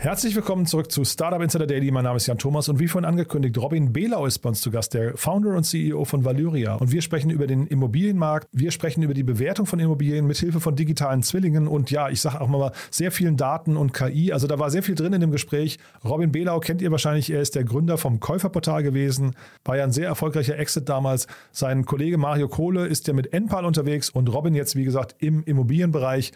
Herzlich 0.00 0.36
willkommen 0.36 0.64
zurück 0.64 0.92
zu 0.92 1.04
Startup 1.04 1.42
Insider 1.42 1.66
Daily. 1.66 1.90
Mein 1.90 2.04
Name 2.04 2.18
ist 2.18 2.28
Jan 2.28 2.38
Thomas 2.38 2.68
und 2.68 2.78
wie 2.78 2.86
vorhin 2.86 3.04
angekündigt, 3.04 3.58
Robin 3.58 3.92
Behlau 3.92 4.26
ist 4.26 4.38
bei 4.38 4.50
uns 4.50 4.60
zu 4.60 4.70
Gast, 4.70 4.94
der 4.94 5.16
Founder 5.16 5.56
und 5.56 5.64
CEO 5.64 6.04
von 6.04 6.24
Valyria. 6.24 6.76
Und 6.76 6.92
wir 6.92 7.02
sprechen 7.02 7.30
über 7.30 7.48
den 7.48 7.66
Immobilienmarkt, 7.66 8.46
wir 8.52 8.70
sprechen 8.70 9.02
über 9.02 9.12
die 9.12 9.24
Bewertung 9.24 9.66
von 9.66 9.80
Immobilien 9.80 10.28
mit 10.28 10.36
Hilfe 10.36 10.60
von 10.60 10.76
digitalen 10.76 11.24
Zwillingen 11.24 11.66
und 11.66 11.90
ja, 11.90 12.10
ich 12.10 12.20
sage 12.20 12.40
auch 12.40 12.46
mal 12.46 12.70
sehr 12.92 13.10
vielen 13.10 13.36
Daten 13.36 13.76
und 13.76 13.92
KI. 13.92 14.32
Also 14.32 14.46
da 14.46 14.60
war 14.60 14.70
sehr 14.70 14.84
viel 14.84 14.94
drin 14.94 15.14
in 15.14 15.20
dem 15.20 15.32
Gespräch. 15.32 15.80
Robin 16.04 16.30
Behlau 16.30 16.60
kennt 16.60 16.80
ihr 16.80 16.92
wahrscheinlich, 16.92 17.28
er 17.30 17.40
ist 17.40 17.56
der 17.56 17.64
Gründer 17.64 17.98
vom 17.98 18.20
Käuferportal 18.20 18.84
gewesen, 18.84 19.34
war 19.64 19.78
ja 19.78 19.82
ein 19.82 19.90
sehr 19.90 20.06
erfolgreicher 20.06 20.56
Exit 20.56 20.88
damals. 20.88 21.26
Sein 21.50 21.86
Kollege 21.86 22.18
Mario 22.18 22.46
Kohle 22.46 22.86
ist 22.86 23.08
ja 23.08 23.14
mit 23.14 23.32
Enpal 23.32 23.64
unterwegs 23.64 24.10
und 24.10 24.32
Robin 24.32 24.54
jetzt, 24.54 24.76
wie 24.76 24.84
gesagt, 24.84 25.16
im 25.18 25.42
Immobilienbereich. 25.42 26.30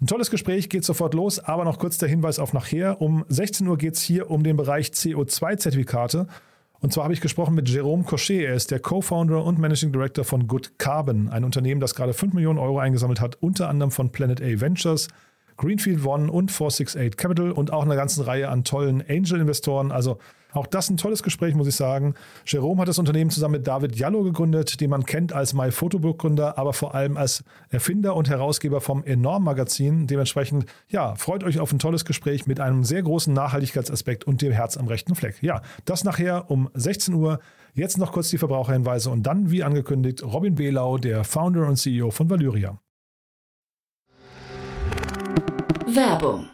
Ein 0.00 0.06
tolles 0.06 0.30
Gespräch, 0.30 0.68
geht 0.68 0.84
sofort 0.84 1.14
los, 1.14 1.38
aber 1.38 1.64
noch 1.64 1.78
kurz 1.78 1.98
der 1.98 2.08
Hinweis 2.08 2.38
auf 2.38 2.52
nachher. 2.52 3.00
Um 3.00 3.24
16 3.28 3.66
Uhr 3.66 3.78
geht 3.78 3.94
es 3.94 4.02
hier 4.02 4.30
um 4.30 4.42
den 4.42 4.56
Bereich 4.56 4.88
CO2-Zertifikate. 4.88 6.26
Und 6.80 6.92
zwar 6.92 7.04
habe 7.04 7.14
ich 7.14 7.20
gesprochen 7.20 7.54
mit 7.54 7.68
Jerome 7.68 8.04
Cochet. 8.04 8.44
Er 8.44 8.54
ist 8.54 8.70
der 8.70 8.80
Co-Founder 8.80 9.42
und 9.42 9.58
Managing 9.58 9.92
Director 9.92 10.24
von 10.24 10.46
Good 10.46 10.78
Carbon, 10.78 11.30
ein 11.30 11.44
Unternehmen, 11.44 11.80
das 11.80 11.94
gerade 11.94 12.12
5 12.12 12.34
Millionen 12.34 12.58
Euro 12.58 12.78
eingesammelt 12.78 13.20
hat, 13.20 13.36
unter 13.40 13.68
anderem 13.68 13.90
von 13.90 14.10
Planet 14.10 14.42
A 14.42 14.60
Ventures, 14.60 15.08
Greenfield 15.56 16.04
One 16.04 16.30
und 16.30 16.50
468 16.50 17.16
Capital 17.16 17.52
und 17.52 17.72
auch 17.72 17.84
eine 17.84 17.96
ganze 17.96 18.26
Reihe 18.26 18.48
an 18.48 18.64
tollen 18.64 19.02
Angel-Investoren. 19.08 19.92
Also 19.92 20.18
auch 20.54 20.66
das 20.66 20.88
ein 20.88 20.96
tolles 20.96 21.22
Gespräch, 21.22 21.54
muss 21.54 21.66
ich 21.66 21.76
sagen. 21.76 22.14
Jerome 22.46 22.80
hat 22.80 22.88
das 22.88 22.98
Unternehmen 22.98 23.30
zusammen 23.30 23.52
mit 23.52 23.66
David 23.66 23.96
Jallo 23.96 24.22
gegründet, 24.22 24.80
den 24.80 24.90
man 24.90 25.04
kennt 25.04 25.32
als 25.32 25.52
MyPhotobook-Gründer, 25.52 26.56
aber 26.58 26.72
vor 26.72 26.94
allem 26.94 27.16
als 27.16 27.44
Erfinder 27.70 28.16
und 28.16 28.28
Herausgeber 28.28 28.80
vom 28.80 29.04
Enorm-Magazin. 29.04 30.06
Dementsprechend, 30.06 30.66
ja, 30.88 31.14
freut 31.16 31.44
euch 31.44 31.60
auf 31.60 31.72
ein 31.72 31.78
tolles 31.78 32.04
Gespräch 32.04 32.46
mit 32.46 32.60
einem 32.60 32.84
sehr 32.84 33.02
großen 33.02 33.34
Nachhaltigkeitsaspekt 33.34 34.24
und 34.24 34.42
dem 34.42 34.52
Herz 34.52 34.76
am 34.76 34.86
rechten 34.86 35.14
Fleck. 35.14 35.42
Ja, 35.42 35.62
das 35.84 36.04
nachher 36.04 36.50
um 36.50 36.70
16 36.74 37.14
Uhr. 37.14 37.40
Jetzt 37.74 37.98
noch 37.98 38.12
kurz 38.12 38.30
die 38.30 38.38
Verbraucherhinweise 38.38 39.10
und 39.10 39.24
dann, 39.24 39.50
wie 39.50 39.64
angekündigt, 39.64 40.22
Robin 40.22 40.54
Behlau, 40.54 40.98
der 40.98 41.24
Founder 41.24 41.66
und 41.66 41.76
CEO 41.76 42.10
von 42.10 42.30
Valyria. 42.30 42.78
Werbung. 45.86 46.53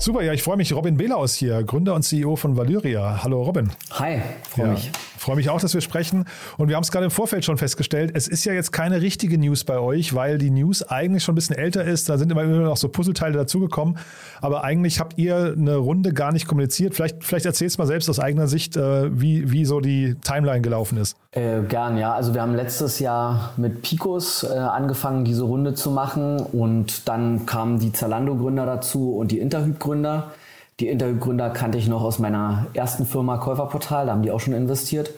Super, 0.00 0.22
ja, 0.22 0.32
ich 0.32 0.44
freue 0.44 0.56
mich. 0.56 0.72
Robin 0.72 0.96
Behlau 0.96 1.26
hier, 1.26 1.64
Gründer 1.64 1.92
und 1.92 2.04
CEO 2.04 2.36
von 2.36 2.56
Valyria. 2.56 3.24
Hallo 3.24 3.42
Robin. 3.42 3.72
Hi, 3.90 4.20
freue 4.48 4.66
ja, 4.66 4.72
mich. 4.74 4.92
Freue 5.18 5.34
mich 5.34 5.50
auch, 5.50 5.60
dass 5.60 5.74
wir 5.74 5.80
sprechen. 5.80 6.24
Und 6.56 6.68
wir 6.68 6.76
haben 6.76 6.84
es 6.84 6.92
gerade 6.92 7.04
im 7.04 7.10
Vorfeld 7.10 7.44
schon 7.44 7.58
festgestellt, 7.58 8.12
es 8.14 8.28
ist 8.28 8.44
ja 8.44 8.52
jetzt 8.52 8.70
keine 8.70 9.02
richtige 9.02 9.36
News 9.36 9.64
bei 9.64 9.80
euch, 9.80 10.14
weil 10.14 10.38
die 10.38 10.50
News 10.50 10.84
eigentlich 10.84 11.24
schon 11.24 11.32
ein 11.32 11.34
bisschen 11.34 11.56
älter 11.56 11.84
ist. 11.84 12.08
Da 12.08 12.16
sind 12.16 12.30
immer 12.30 12.44
noch 12.44 12.76
so 12.76 12.88
Puzzleteile 12.88 13.36
dazugekommen. 13.36 13.98
Aber 14.40 14.62
eigentlich 14.62 15.00
habt 15.00 15.18
ihr 15.18 15.54
eine 15.58 15.74
Runde 15.74 16.12
gar 16.12 16.30
nicht 16.30 16.46
kommuniziert. 16.46 16.94
Vielleicht, 16.94 17.24
vielleicht 17.24 17.46
erzählst 17.46 17.76
du 17.76 17.82
mal 17.82 17.86
selbst 17.88 18.08
aus 18.08 18.20
eigener 18.20 18.46
Sicht, 18.46 18.76
äh, 18.76 19.20
wie, 19.20 19.50
wie 19.50 19.64
so 19.64 19.80
die 19.80 20.14
Timeline 20.22 20.60
gelaufen 20.60 20.98
ist. 20.98 21.16
Äh, 21.32 21.62
gern, 21.62 21.98
ja. 21.98 22.14
Also 22.14 22.34
wir 22.34 22.42
haben 22.42 22.54
letztes 22.54 23.00
Jahr 23.00 23.52
mit 23.56 23.82
Picos 23.82 24.44
äh, 24.44 24.56
angefangen, 24.56 25.24
diese 25.24 25.42
Runde 25.42 25.74
zu 25.74 25.90
machen. 25.90 26.38
Und 26.38 27.08
dann 27.08 27.44
kamen 27.46 27.80
die 27.80 27.92
Zalando-Gründer 27.92 28.64
dazu 28.64 29.16
und 29.16 29.32
die 29.32 29.40
Interhyp-Gründer. 29.40 29.87
Die 30.80 30.88
Interhyp-Gründer 30.88 31.50
kannte 31.50 31.76
ich 31.78 31.88
noch 31.88 32.02
aus 32.02 32.18
meiner 32.18 32.66
ersten 32.72 33.04
Firma 33.04 33.38
Käuferportal, 33.38 34.06
da 34.06 34.12
haben 34.12 34.22
die 34.22 34.30
auch 34.30 34.40
schon 34.40 34.54
investiert. 34.54 35.10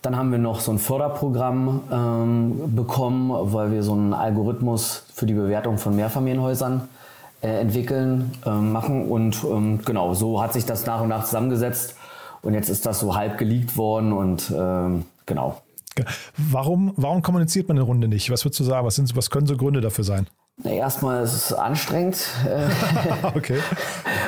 Dann 0.00 0.16
haben 0.16 0.32
wir 0.32 0.38
noch 0.38 0.60
so 0.60 0.72
ein 0.72 0.78
Förderprogramm 0.78 1.80
ähm, 1.92 2.74
bekommen, 2.74 3.30
weil 3.52 3.70
wir 3.70 3.82
so 3.82 3.92
einen 3.92 4.14
Algorithmus 4.14 5.04
für 5.14 5.26
die 5.26 5.34
Bewertung 5.34 5.78
von 5.78 5.94
Mehrfamilienhäusern 5.94 6.88
äh, 7.40 7.60
entwickeln, 7.60 8.32
äh, 8.44 8.50
machen. 8.50 9.08
Und 9.08 9.44
ähm, 9.44 9.80
genau, 9.84 10.14
so 10.14 10.42
hat 10.42 10.52
sich 10.52 10.66
das 10.66 10.86
nach 10.86 11.00
und 11.00 11.08
nach 11.08 11.24
zusammengesetzt. 11.24 11.96
Und 12.42 12.54
jetzt 12.54 12.68
ist 12.68 12.84
das 12.84 12.98
so 12.98 13.14
halb 13.14 13.38
geleakt 13.38 13.76
worden 13.76 14.12
und 14.12 14.52
ähm, 14.56 15.04
genau. 15.26 15.62
Warum, 16.36 16.92
warum 16.96 17.22
kommuniziert 17.22 17.68
man 17.68 17.76
eine 17.76 17.84
Runde 17.84 18.08
nicht? 18.08 18.30
Was 18.30 18.44
würdest 18.44 18.58
du 18.60 18.64
sagen? 18.64 18.86
Was, 18.86 18.96
sind, 18.96 19.14
was 19.16 19.30
können 19.30 19.46
so 19.46 19.56
Gründe 19.56 19.80
dafür 19.80 20.04
sein? 20.04 20.26
Erstmal 20.64 21.24
ist 21.24 21.32
es 21.32 21.52
anstrengend. 21.52 22.28
okay. 23.34 23.58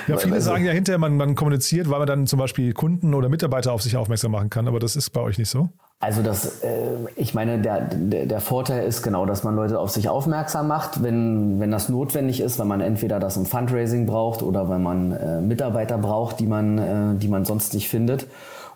Ja, 0.06 0.17
viele 0.17 0.34
also, 0.34 0.50
sagen 0.50 0.65
ja 0.65 0.72
hinterher, 0.72 0.99
man, 0.99 1.17
man 1.17 1.34
kommuniziert, 1.34 1.89
weil 1.91 1.99
man 1.99 2.09
dann 2.09 2.27
zum 2.27 2.39
Beispiel 2.39 2.72
Kunden 2.72 3.15
oder 3.15 3.28
Mitarbeiter 3.28 3.72
auf 3.72 3.83
sich 3.83 3.97
aufmerksam 3.97 4.33
machen 4.33 4.50
kann, 4.50 4.67
aber 4.69 4.81
das 4.81 4.97
ist 4.97 5.11
bei 5.11 5.21
euch 5.21 5.39
nicht 5.39 5.50
so? 5.50 5.69
Also 6.00 6.23
das, 6.23 6.62
äh, 6.62 6.71
ich 7.17 7.34
meine, 7.34 7.61
der, 7.61 7.81
der, 7.81 8.41
Vorteil 8.41 8.87
ist 8.87 9.03
genau, 9.03 9.25
dass 9.25 9.43
man 9.43 9.56
Leute 9.56 9.78
auf 9.78 9.91
sich 9.91 10.09
aufmerksam 10.09 10.69
macht, 10.69 11.03
wenn, 11.03 11.61
wenn 11.61 11.71
das 11.71 11.89
notwendig 11.89 12.41
ist, 12.41 12.59
wenn 12.59 12.69
man 12.69 12.81
entweder 12.81 13.21
das 13.21 13.37
im 13.37 13.47
Fundraising 13.47 14.05
braucht 14.05 14.43
oder 14.43 14.69
wenn 14.69 14.83
man 14.83 15.12
äh, 15.12 15.41
Mitarbeiter 15.41 15.97
braucht, 15.97 16.41
die 16.41 16.47
man, 16.47 16.78
äh, 16.78 17.19
die 17.19 17.28
man 17.28 17.44
sonst 17.44 17.73
nicht 17.73 17.89
findet 17.89 18.27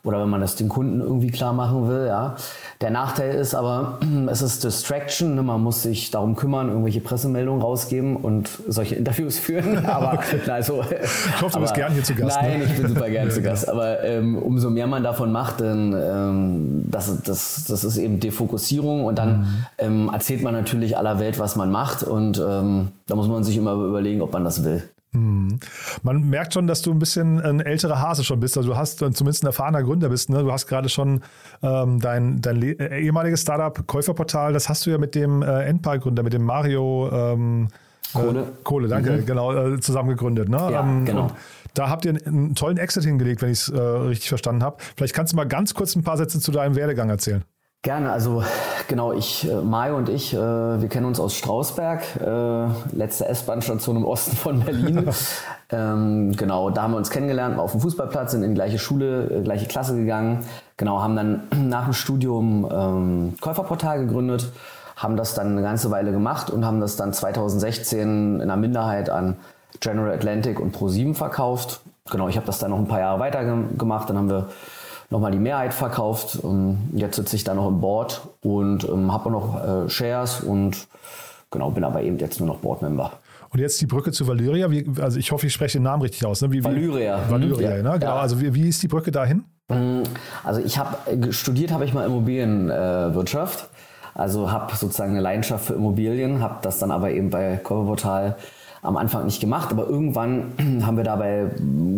oder 0.09 0.23
wenn 0.23 0.31
man 0.31 0.41
das 0.41 0.57
den 0.57 0.71
Kunden 0.71 1.03
irgendwie 1.03 1.31
klar 1.31 1.53
machen 1.53 1.87
will. 1.87 2.07
Ja. 2.07 2.37
Der 2.81 2.91
Nachteil 2.91 3.35
ist 3.35 3.55
aber, 3.55 3.99
es 4.31 4.41
ist 4.41 4.65
Distraction. 4.65 5.35
Ne? 5.35 5.43
Man 5.43 5.63
muss 5.63 5.83
sich 5.83 6.11
darum 6.11 6.35
kümmern, 6.35 6.69
irgendwelche 6.69 7.01
Pressemeldungen 7.01 7.61
rausgeben 7.61 8.17
und 8.17 8.49
solche 8.67 8.95
Interviews 8.95 9.39
führen. 9.39 9.85
Aber 9.87 10.15
okay. 10.15 10.51
also, 10.51 10.83
ich 10.83 11.43
hoffe, 11.43 11.57
du 11.57 11.61
bist 11.61 11.75
gern 11.75 11.93
hier 11.93 12.03
zu 12.03 12.15
Gast. 12.15 12.39
Nein, 12.41 12.61
ne? 12.61 12.65
ich 12.65 12.75
bin 12.75 12.89
super 12.89 13.11
gern 13.11 13.31
zu 13.31 13.43
Gast. 13.43 13.69
Aber 13.69 14.03
ähm, 14.03 14.39
umso 14.39 14.71
mehr 14.71 14.87
man 14.87 15.03
davon 15.03 15.31
macht, 15.31 15.61
dann 15.61 15.93
ähm, 15.93 16.85
das, 16.91 17.23
das, 17.23 17.65
das 17.69 17.85
ist 17.85 17.99
eben 17.99 18.19
Defokussierung 18.19 19.05
und 19.05 19.19
dann 19.19 19.41
mhm. 19.41 19.67
ähm, 19.77 20.11
erzählt 20.11 20.43
man 20.43 20.55
natürlich 20.55 20.97
aller 20.97 21.19
Welt, 21.19 21.39
was 21.39 21.55
man 21.57 21.71
macht 21.71 22.03
und 22.03 22.39
ähm, 22.39 22.89
da 23.07 23.15
muss 23.15 23.29
man 23.29 23.45
sich 23.45 23.57
immer 23.57 23.75
überlegen, 23.75 24.23
ob 24.23 24.33
man 24.33 24.45
das 24.45 24.65
will. 24.65 24.83
Hm. 25.13 25.59
Man 26.03 26.29
merkt 26.29 26.55
schon, 26.55 26.67
dass 26.67 26.83
du 26.83 26.91
ein 26.91 26.99
bisschen 26.99 27.41
ein 27.41 27.61
älterer 27.61 28.01
Hase 28.01 28.25
schon 28.25 28.41
bist. 28.41 28.57
Also 28.59 28.71
du 28.71 28.77
hast 28.77 28.99
zumindest 28.99 29.43
ein 29.43 29.47
erfahrener 29.47 29.83
Gründer 29.83 30.11
bist. 30.11 30.29
Ne? 30.29 30.43
Du 30.43 30.53
hast 30.53 30.67
gerade 30.67 30.89
schon 30.89 31.23
ähm, 31.63 31.99
dein, 32.01 32.41
dein 32.43 32.63
äh, 32.63 33.01
ehemaliges 33.01 33.43
Startup 33.43 33.87
Käuferportal, 33.87 34.53
das 34.53 34.69
hast 34.69 34.85
du 34.85 34.91
ja 34.91 34.99
mit 34.99 35.15
dem 35.15 35.43
äh, 35.43 35.65
Endpark-Gründer, 35.65 36.23
mit 36.23 36.33
dem 36.33 36.45
Mario 36.45 37.11
ähm, 37.11 37.69
Kohle. 38.13 38.41
Äh, 38.41 38.45
Kohle, 38.65 38.89
danke, 38.89 39.13
mhm. 39.13 39.27
genau, 39.27 39.55
äh, 39.55 39.81
zusammen 39.81 40.11
gegründet. 40.11 40.49
Ne? 40.49 40.57
Ja, 40.57 40.81
ähm, 40.81 41.05
genau. 41.05 41.31
Da 41.75 41.89
habt 41.89 42.05
ihr 42.05 42.15
einen 42.27 42.55
tollen 42.55 42.77
Exit 42.77 43.05
hingelegt, 43.05 43.41
wenn 43.43 43.51
ich 43.51 43.61
es 43.61 43.69
äh, 43.69 43.79
richtig 43.79 44.29
verstanden 44.29 44.63
habe. 44.63 44.79
Vielleicht 44.97 45.15
kannst 45.15 45.33
du 45.33 45.37
mal 45.37 45.47
ganz 45.47 45.75
kurz 45.75 45.95
ein 45.97 46.03
paar 46.03 46.17
Sätze 46.17 46.41
zu 46.41 46.51
deinem 46.51 46.75
Werdegang 46.75 47.09
erzählen. 47.09 47.45
Gerne, 47.83 48.11
also 48.11 48.43
genau, 48.89 49.13
ich, 49.13 49.49
äh, 49.49 49.55
Mario 49.55 49.97
und 49.97 50.09
ich, 50.09 50.35
äh, 50.35 50.37
wir 50.37 50.89
kennen 50.89 51.07
uns 51.07 51.21
aus 51.21 51.37
Strausberg, 51.37 52.03
äh, 52.21 52.97
letzte 52.97 53.29
S-Bahn-Station 53.29 53.99
im 53.99 54.05
Osten 54.05 54.37
von 54.37 54.61
Berlin. 54.65 55.09
ähm, 55.71 56.33
genau, 56.37 56.71
da 56.71 56.83
haben 56.83 56.91
wir 56.91 56.97
uns 56.97 57.11
kennengelernt, 57.11 57.57
auf 57.57 57.71
dem 57.71 57.81
Fußballplatz, 57.81 58.33
sind 58.33 58.43
in 58.43 58.51
die 58.51 58.55
gleiche 58.57 58.81
Schule, 58.81 59.31
äh, 59.31 59.43
gleiche 59.43 59.67
Klasse 59.67 59.95
gegangen. 59.95 60.45
Genau, 60.77 61.01
haben 61.01 61.15
dann 61.15 61.43
nach 61.69 61.85
dem 61.85 61.93
Studium 61.93 62.69
ähm, 62.69 63.35
Käuferportal 63.41 64.01
gegründet, 64.07 64.51
haben 64.97 65.17
das 65.17 65.35
dann 65.35 65.53
eine 65.53 65.63
ganze 65.63 65.93
Weile 65.93 66.11
gemacht 66.11 66.51
und 66.51 66.65
haben 66.65 66.81
das 66.81 66.97
dann 66.97 67.13
2016 67.13 68.01
in 68.01 68.43
einer 68.43 68.57
Minderheit 68.57 69.09
an 69.09 69.37
General 69.79 70.13
Atlantic 70.13 70.59
und 70.59 70.77
Pro7 70.77 71.15
verkauft 71.15 71.81
genau, 72.11 72.29
ich 72.29 72.37
habe 72.37 72.47
das 72.47 72.59
dann 72.59 72.71
noch 72.71 72.79
ein 72.79 72.89
paar 72.89 73.01
Jahre 73.01 73.21
weiter 73.21 73.45
gemacht. 73.45 74.09
Dann 74.09 74.17
haben 74.17 74.31
wir 74.31 74.49
nochmal 75.11 75.33
die 75.33 75.39
Mehrheit 75.39 75.75
verkauft. 75.75 76.39
Ähm, 76.43 76.79
jetzt 76.93 77.17
sitze 77.17 77.37
ich 77.37 77.45
da 77.45 77.55
noch 77.55 77.69
im 77.69 77.81
Board 77.81 78.23
und 78.43 78.89
ähm, 78.89 79.13
habe 79.13 79.27
auch 79.27 79.31
noch 79.31 79.87
äh, 79.87 79.89
Shares 79.89 80.41
und 80.41 80.87
genau, 81.51 81.71
bin 81.71 81.85
aber 81.85 82.03
eben 82.03 82.19
jetzt 82.19 82.41
nur 82.41 82.49
noch 82.49 82.59
Board-Member. 82.59 83.13
Und 83.51 83.61
jetzt 83.61 83.81
die 83.81 83.87
Brücke 83.87 84.13
zu 84.13 84.27
Valyria. 84.27 84.71
Wie, 84.71 84.87
also 85.01 85.19
ich 85.19 85.33
hoffe, 85.33 85.47
ich 85.47 85.53
spreche 85.53 85.79
den 85.79 85.85
Namen 85.85 86.03
richtig 86.03 86.25
aus. 86.27 86.43
Ne? 86.43 86.53
Wie, 86.53 86.63
Valyria. 86.63 87.19
Valyria, 87.29 87.77
mhm. 87.77 87.83
ne? 87.83 87.99
genau. 87.99 88.15
Ja. 88.15 88.17
Also 88.17 88.41
wie, 88.41 88.53
wie 88.55 88.69
ist 88.69 88.83
die 88.83 88.89
Brücke 88.89 89.11
dahin? 89.11 89.45
Mm, 89.69 90.03
also 90.45 90.61
ich 90.61 90.79
habe 90.79 90.97
äh, 91.11 91.33
studiert, 91.33 91.73
habe 91.73 91.85
ich 91.85 91.95
mal 91.95 92.05
Immobilienwirtschaft. 92.05 93.65
Äh, 93.65 94.19
also 94.19 94.51
habe 94.51 94.75
sozusagen 94.75 95.13
eine 95.13 95.21
Leidenschaft 95.21 95.67
für 95.67 95.75
Immobilien, 95.75 96.43
habe 96.43 96.57
das 96.63 96.81
dann 96.81 96.91
aber 96.91 97.13
eben 97.13 97.31
bei 97.31 97.57
Käuferportal 97.57 98.37
am 98.83 98.97
Anfang 98.97 99.25
nicht 99.25 99.41
gemacht, 99.41 99.71
aber 99.71 99.89
irgendwann 99.89 100.53
haben 100.85 100.97
wir 100.97 101.05
da 101.05 101.17
bei 101.17 101.47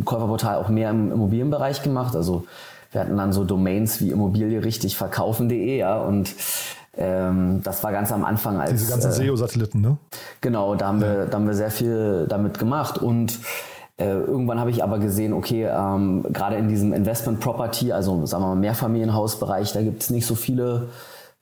Käuferportal 0.04 0.56
auch 0.56 0.68
mehr 0.68 0.90
im 0.90 1.10
Immobilienbereich 1.12 1.82
gemacht. 1.82 2.14
Also 2.14 2.44
wir 2.92 3.00
hatten 3.00 3.16
dann 3.16 3.32
so 3.32 3.44
Domains 3.44 4.00
wie 4.00 4.10
Immobilie 4.10 4.64
richtig 4.64 4.96
verkaufen.de, 4.96 5.78
ja, 5.78 5.98
und 5.98 6.34
ähm, 6.96 7.60
das 7.62 7.84
war 7.84 7.92
ganz 7.92 8.10
am 8.12 8.24
Anfang 8.24 8.60
als. 8.60 8.72
Diese 8.72 8.90
ganzen 8.90 9.10
äh, 9.10 9.26
SEO-Satelliten, 9.26 9.80
ne? 9.80 9.96
Genau, 10.40 10.74
da 10.74 10.88
haben, 10.88 11.00
ja. 11.00 11.08
wir, 11.08 11.26
da 11.26 11.36
haben 11.36 11.46
wir 11.46 11.54
sehr 11.54 11.70
viel 11.70 12.26
damit 12.28 12.58
gemacht 12.58 12.98
und 12.98 13.38
äh, 13.96 14.12
irgendwann 14.12 14.58
habe 14.58 14.70
ich 14.70 14.82
aber 14.82 14.98
gesehen, 14.98 15.32
okay, 15.32 15.66
ähm, 15.66 16.24
gerade 16.32 16.56
in 16.56 16.68
diesem 16.68 16.92
Investment 16.92 17.40
Property, 17.40 17.92
also 17.92 18.26
sagen 18.26 18.42
wir 18.42 18.48
mal 18.48 18.56
Mehrfamilienhausbereich, 18.56 19.72
da 19.72 19.82
gibt 19.82 20.02
es 20.02 20.10
nicht 20.10 20.26
so 20.26 20.34
viele 20.34 20.88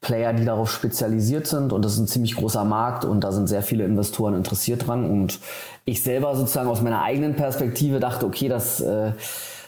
Player, 0.00 0.32
die 0.32 0.44
darauf 0.44 0.70
spezialisiert 0.70 1.46
sind 1.46 1.72
und 1.72 1.84
das 1.84 1.94
ist 1.94 1.98
ein 1.98 2.06
ziemlich 2.08 2.36
großer 2.36 2.64
Markt 2.64 3.04
und 3.04 3.24
da 3.24 3.32
sind 3.32 3.48
sehr 3.48 3.62
viele 3.62 3.84
Investoren 3.84 4.34
interessiert 4.34 4.86
dran 4.86 5.08
und 5.08 5.40
ich 5.84 6.02
selber 6.02 6.36
sozusagen 6.36 6.68
aus 6.68 6.82
meiner 6.82 7.02
eigenen 7.02 7.34
Perspektive 7.34 8.00
dachte, 8.00 8.26
okay, 8.26 8.48
das, 8.48 8.80
äh, 8.80 9.12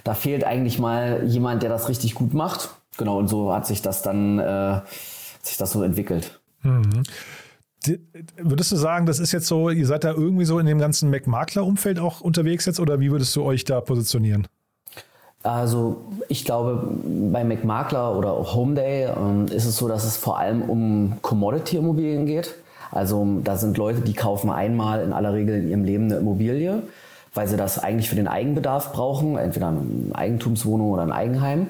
da 0.05 0.15
fehlt 0.15 0.45
eigentlich 0.45 0.79
mal 0.79 1.25
jemand, 1.27 1.63
der 1.63 1.71
das 1.71 1.89
richtig 1.89 2.15
gut 2.15 2.35
macht. 2.35 2.71
Genau, 2.97 3.19
und 3.19 3.29
so 3.29 3.53
hat 3.53 3.67
sich 3.67 3.83
das 3.83 4.03
dann 4.03 4.39
äh, 4.39 4.81
sich 5.43 5.57
das 5.57 5.73
so 5.73 5.83
entwickelt. 5.83 6.41
Mhm. 6.63 7.03
Würdest 8.37 8.73
du 8.73 8.77
sagen, 8.77 9.07
das 9.07 9.19
ist 9.19 9.33
jetzt 9.33 9.47
so, 9.47 9.71
ihr 9.71 9.87
seid 9.87 10.05
da 10.05 10.11
irgendwie 10.11 10.45
so 10.45 10.59
in 10.59 10.67
dem 10.67 10.79
ganzen 10.79 11.09
Mac-Makler-Umfeld 11.11 11.99
auch 11.99 12.21
unterwegs 12.21 12.67
jetzt 12.67 12.79
oder 12.79 13.01
wie 13.01 13.11
würdest 13.11 13.35
du 13.37 13.43
euch 13.43 13.65
da 13.65 13.81
positionieren? 13.81 14.47
Also 15.43 16.05
ich 16.29 16.45
glaube, 16.45 16.87
bei 17.33 17.45
McMakler 17.45 18.15
oder 18.15 18.55
Homeday 18.55 19.09
ähm, 19.17 19.47
ist 19.47 19.65
es 19.65 19.77
so, 19.77 19.89
dass 19.89 20.05
es 20.05 20.19
vor 20.19 20.39
allem 20.39 20.61
um 20.61 21.17
Commodity-Immobilien 21.23 22.27
geht. 22.27 22.55
Also 22.91 23.27
da 23.43 23.57
sind 23.57 23.79
Leute, 23.79 24.03
die 24.03 24.13
kaufen 24.13 24.51
einmal 24.51 25.03
in 25.03 25.13
aller 25.15 25.33
Regel 25.33 25.61
in 25.61 25.69
ihrem 25.71 25.85
Leben 25.85 26.05
eine 26.05 26.17
Immobilie, 26.17 26.83
weil 27.35 27.49
sie 27.49 27.57
das 27.57 27.79
eigentlich 27.79 28.09
für 28.09 28.17
den 28.17 28.29
Eigenbedarf 28.29 28.93
brauchen, 28.93 29.37
entweder 29.37 29.69
eine 29.69 29.83
Eigentumswohnung 30.13 30.91
oder 30.91 31.03
ein 31.03 31.13
Eigenheim. 31.13 31.69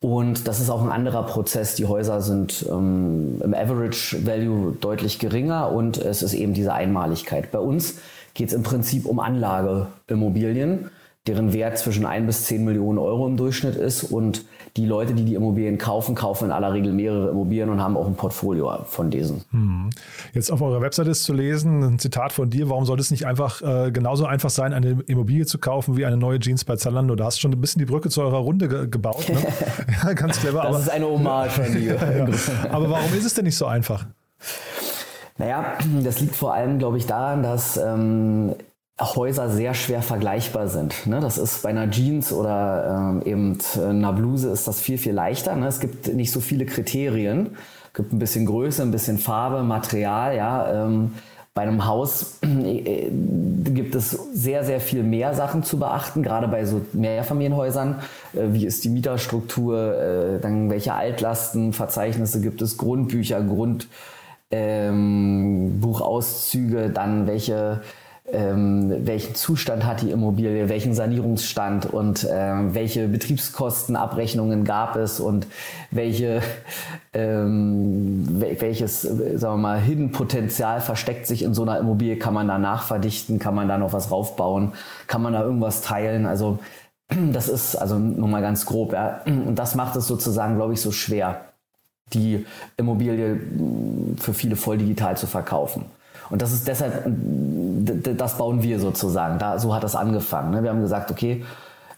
Und 0.00 0.46
das 0.48 0.60
ist 0.60 0.68
auch 0.68 0.82
ein 0.82 0.92
anderer 0.92 1.22
Prozess. 1.24 1.76
Die 1.76 1.86
Häuser 1.86 2.20
sind 2.20 2.66
ähm, 2.70 3.40
im 3.42 3.54
Average 3.54 4.26
Value 4.26 4.76
deutlich 4.78 5.18
geringer 5.18 5.72
und 5.72 5.96
es 5.96 6.22
ist 6.22 6.34
eben 6.34 6.52
diese 6.52 6.74
Einmaligkeit. 6.74 7.50
Bei 7.50 7.58
uns 7.58 7.98
geht 8.34 8.48
es 8.48 8.54
im 8.54 8.62
Prinzip 8.62 9.06
um 9.06 9.18
Anlageimmobilien 9.18 10.90
deren 11.26 11.52
Wert 11.52 11.78
zwischen 11.78 12.04
1 12.04 12.26
bis 12.26 12.44
10 12.44 12.64
Millionen 12.64 12.98
Euro 12.98 13.26
im 13.26 13.36
Durchschnitt 13.36 13.76
ist. 13.76 14.04
Und 14.04 14.44
die 14.76 14.86
Leute, 14.86 15.14
die 15.14 15.24
die 15.24 15.34
Immobilien 15.34 15.78
kaufen, 15.78 16.16
kaufen 16.16 16.46
in 16.46 16.50
aller 16.50 16.72
Regel 16.72 16.92
mehrere 16.92 17.30
Immobilien 17.30 17.68
und 17.68 17.80
haben 17.80 17.96
auch 17.96 18.08
ein 18.08 18.16
Portfolio 18.16 18.84
von 18.86 19.08
diesen. 19.08 19.42
Hm. 19.50 19.90
Jetzt 20.32 20.50
auf 20.50 20.60
eurer 20.62 20.80
Webseite 20.80 21.10
ist 21.10 21.22
zu 21.22 21.32
lesen, 21.32 21.82
ein 21.84 21.98
Zitat 22.00 22.32
von 22.32 22.50
dir, 22.50 22.68
warum 22.68 22.84
soll 22.84 22.98
es 22.98 23.12
nicht 23.12 23.24
einfach 23.24 23.62
äh, 23.62 23.92
genauso 23.92 24.26
einfach 24.26 24.50
sein, 24.50 24.72
eine 24.72 25.00
Immobilie 25.06 25.46
zu 25.46 25.58
kaufen 25.58 25.96
wie 25.96 26.04
eine 26.04 26.16
neue 26.16 26.40
Jeans 26.40 26.64
bei 26.64 26.74
Zalando? 26.74 27.14
Da 27.14 27.26
hast 27.26 27.36
du 27.36 27.42
schon 27.42 27.52
ein 27.52 27.60
bisschen 27.60 27.78
die 27.78 27.84
Brücke 27.84 28.08
zu 28.08 28.22
eurer 28.22 28.38
Runde 28.38 28.68
ge 28.68 28.88
gebaut. 28.88 29.28
Ne? 29.28 29.36
ja, 30.02 30.12
ganz 30.12 30.40
clever. 30.40 30.62
Das 30.62 30.66
aber, 30.66 30.78
ist 30.80 30.90
eine 30.90 31.06
Hommage 31.06 31.50
von 31.52 31.72
dir. 31.72 31.94
ja. 32.18 32.70
Aber 32.70 32.90
warum 32.90 33.14
ist 33.14 33.24
es 33.24 33.34
denn 33.34 33.44
nicht 33.44 33.56
so 33.56 33.66
einfach? 33.66 34.06
Naja, 35.38 35.74
das 36.02 36.20
liegt 36.20 36.34
vor 36.34 36.54
allem, 36.54 36.78
glaube 36.78 36.98
ich, 36.98 37.06
daran, 37.06 37.42
dass 37.42 37.76
ähm, 37.76 38.54
Häuser 39.00 39.50
sehr 39.50 39.74
schwer 39.74 40.02
vergleichbar 40.02 40.68
sind. 40.68 41.06
Ne? 41.06 41.20
Das 41.20 41.36
ist 41.36 41.62
bei 41.62 41.70
einer 41.70 41.90
Jeans 41.90 42.32
oder 42.32 43.12
ähm, 43.12 43.22
eben 43.24 43.58
einer 43.76 44.12
Bluse 44.12 44.50
ist 44.50 44.68
das 44.68 44.80
viel, 44.80 44.98
viel 44.98 45.12
leichter. 45.12 45.56
Ne? 45.56 45.66
Es 45.66 45.80
gibt 45.80 46.14
nicht 46.14 46.30
so 46.30 46.40
viele 46.40 46.64
Kriterien. 46.64 47.56
Es 47.88 47.94
gibt 47.94 48.12
ein 48.12 48.20
bisschen 48.20 48.46
Größe, 48.46 48.82
ein 48.82 48.92
bisschen 48.92 49.18
Farbe, 49.18 49.64
Material. 49.64 50.36
Ja? 50.36 50.86
Ähm, 50.86 51.14
bei 51.54 51.62
einem 51.62 51.86
Haus 51.86 52.38
äh, 52.42 53.10
gibt 53.10 53.96
es 53.96 54.10
sehr, 54.10 54.62
sehr 54.64 54.80
viel 54.80 55.02
mehr 55.02 55.34
Sachen 55.34 55.64
zu 55.64 55.78
beachten, 55.78 56.22
gerade 56.22 56.46
bei 56.46 56.64
so 56.64 56.80
Mehrfamilienhäusern. 56.92 58.00
Äh, 58.32 58.52
wie 58.52 58.66
ist 58.66 58.84
die 58.84 58.90
Mieterstruktur? 58.90 59.96
Äh, 59.96 60.38
dann 60.40 60.70
welche 60.70 60.94
Altlastenverzeichnisse 60.94 62.40
gibt 62.40 62.62
es? 62.62 62.76
Grundbücher, 62.76 63.42
Grundbuchauszüge, 64.50 66.84
ähm, 66.84 66.94
dann 66.94 67.26
welche 67.26 67.80
ähm, 68.32 69.06
welchen 69.06 69.34
Zustand 69.34 69.84
hat 69.84 70.00
die 70.00 70.10
Immobilie, 70.10 70.68
welchen 70.70 70.94
Sanierungsstand 70.94 71.86
und 71.86 72.26
ähm, 72.30 72.74
welche 72.74 73.06
Betriebskostenabrechnungen 73.06 74.64
gab 74.64 74.96
es 74.96 75.20
und 75.20 75.46
welche, 75.90 76.40
ähm, 77.12 78.24
welches, 78.40 79.02
sagen 79.02 79.40
wir 79.40 79.56
mal, 79.56 79.80
Hidden 79.80 80.12
Potenzial 80.12 80.80
versteckt 80.80 81.26
sich 81.26 81.42
in 81.42 81.52
so 81.52 81.62
einer 81.62 81.78
Immobilie, 81.78 82.16
kann 82.16 82.32
man 82.32 82.48
da 82.48 82.58
nachverdichten, 82.58 83.38
kann 83.38 83.54
man 83.54 83.68
da 83.68 83.76
noch 83.76 83.92
was 83.92 84.10
raufbauen, 84.10 84.72
kann 85.06 85.20
man 85.20 85.34
da 85.34 85.42
irgendwas 85.42 85.82
teilen, 85.82 86.24
also 86.24 86.58
das 87.08 87.48
ist 87.48 87.76
also 87.76 87.98
nur 87.98 88.28
mal 88.28 88.40
ganz 88.40 88.64
grob, 88.64 88.94
ja. 88.94 89.20
Und 89.26 89.56
das 89.56 89.74
macht 89.74 89.96
es 89.96 90.06
sozusagen, 90.06 90.56
glaube 90.56 90.72
ich, 90.72 90.80
so 90.80 90.90
schwer, 90.90 91.42
die 92.14 92.46
Immobilie 92.78 93.38
für 94.18 94.32
viele 94.32 94.56
voll 94.56 94.78
digital 94.78 95.16
zu 95.16 95.26
verkaufen. 95.26 95.84
Und 96.30 96.42
das 96.42 96.52
ist 96.52 96.66
deshalb, 96.66 97.04
das 97.06 98.38
bauen 98.38 98.62
wir 98.62 98.78
sozusagen. 98.80 99.38
Da, 99.38 99.58
so 99.58 99.74
hat 99.74 99.84
das 99.84 99.94
angefangen. 99.94 100.52
Ne? 100.52 100.62
Wir 100.62 100.70
haben 100.70 100.80
gesagt, 100.80 101.10
okay, 101.10 101.44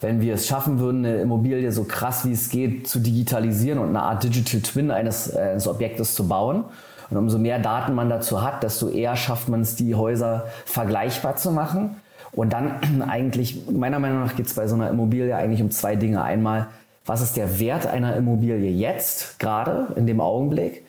wenn 0.00 0.20
wir 0.20 0.34
es 0.34 0.46
schaffen 0.46 0.78
würden, 0.78 1.05
eine 1.05 1.20
Immobilie 1.20 1.73
so 1.73 1.84
krass 1.84 2.25
wie 2.25 2.32
es 2.32 2.50
geht 2.50 2.88
zu 2.88 2.99
digitalisieren 2.99 3.78
und 3.78 3.88
eine 3.90 4.02
Art 4.02 4.25
Digital 4.25 4.61
Twin 4.61 4.90
eines, 4.90 5.34
äh, 5.34 5.38
eines 5.38 5.67
Objektes 5.67 6.14
zu 6.14 6.28
bauen, 6.28 6.64
und 7.11 7.17
umso 7.17 7.38
mehr 7.38 7.58
Daten 7.58 7.94
man 7.94 8.08
dazu 8.08 8.43
hat, 8.43 8.62
desto 8.62 8.88
eher 8.88 9.17
schafft 9.17 9.49
man 9.49 9.61
es, 9.61 9.76
die 9.76 9.94
Häuser 9.94 10.46
vergleichbar 10.64 11.37
zu 11.37 11.52
machen. 11.52 11.96
Und 12.32 12.52
dann 12.52 13.02
eigentlich, 13.08 13.69
meiner 13.70 13.99
Meinung 13.99 14.25
nach, 14.25 14.37
geht 14.37 14.46
es 14.46 14.55
bei 14.55 14.67
so 14.67 14.75
einer 14.75 14.90
Immobilie 14.90 15.34
eigentlich 15.37 15.62
um 15.62 15.70
zwei 15.70 15.96
Dinge. 15.96 16.22
Einmal, 16.22 16.69
was 17.05 17.20
ist 17.20 17.37
der 17.37 17.61
Wert 17.61 17.87
einer 17.87 18.17
Immobilie 18.17 18.70
jetzt, 18.70 19.39
gerade 19.39 19.89
in 19.96 20.06
dem 20.06 20.20
Augenblick? 20.20 20.84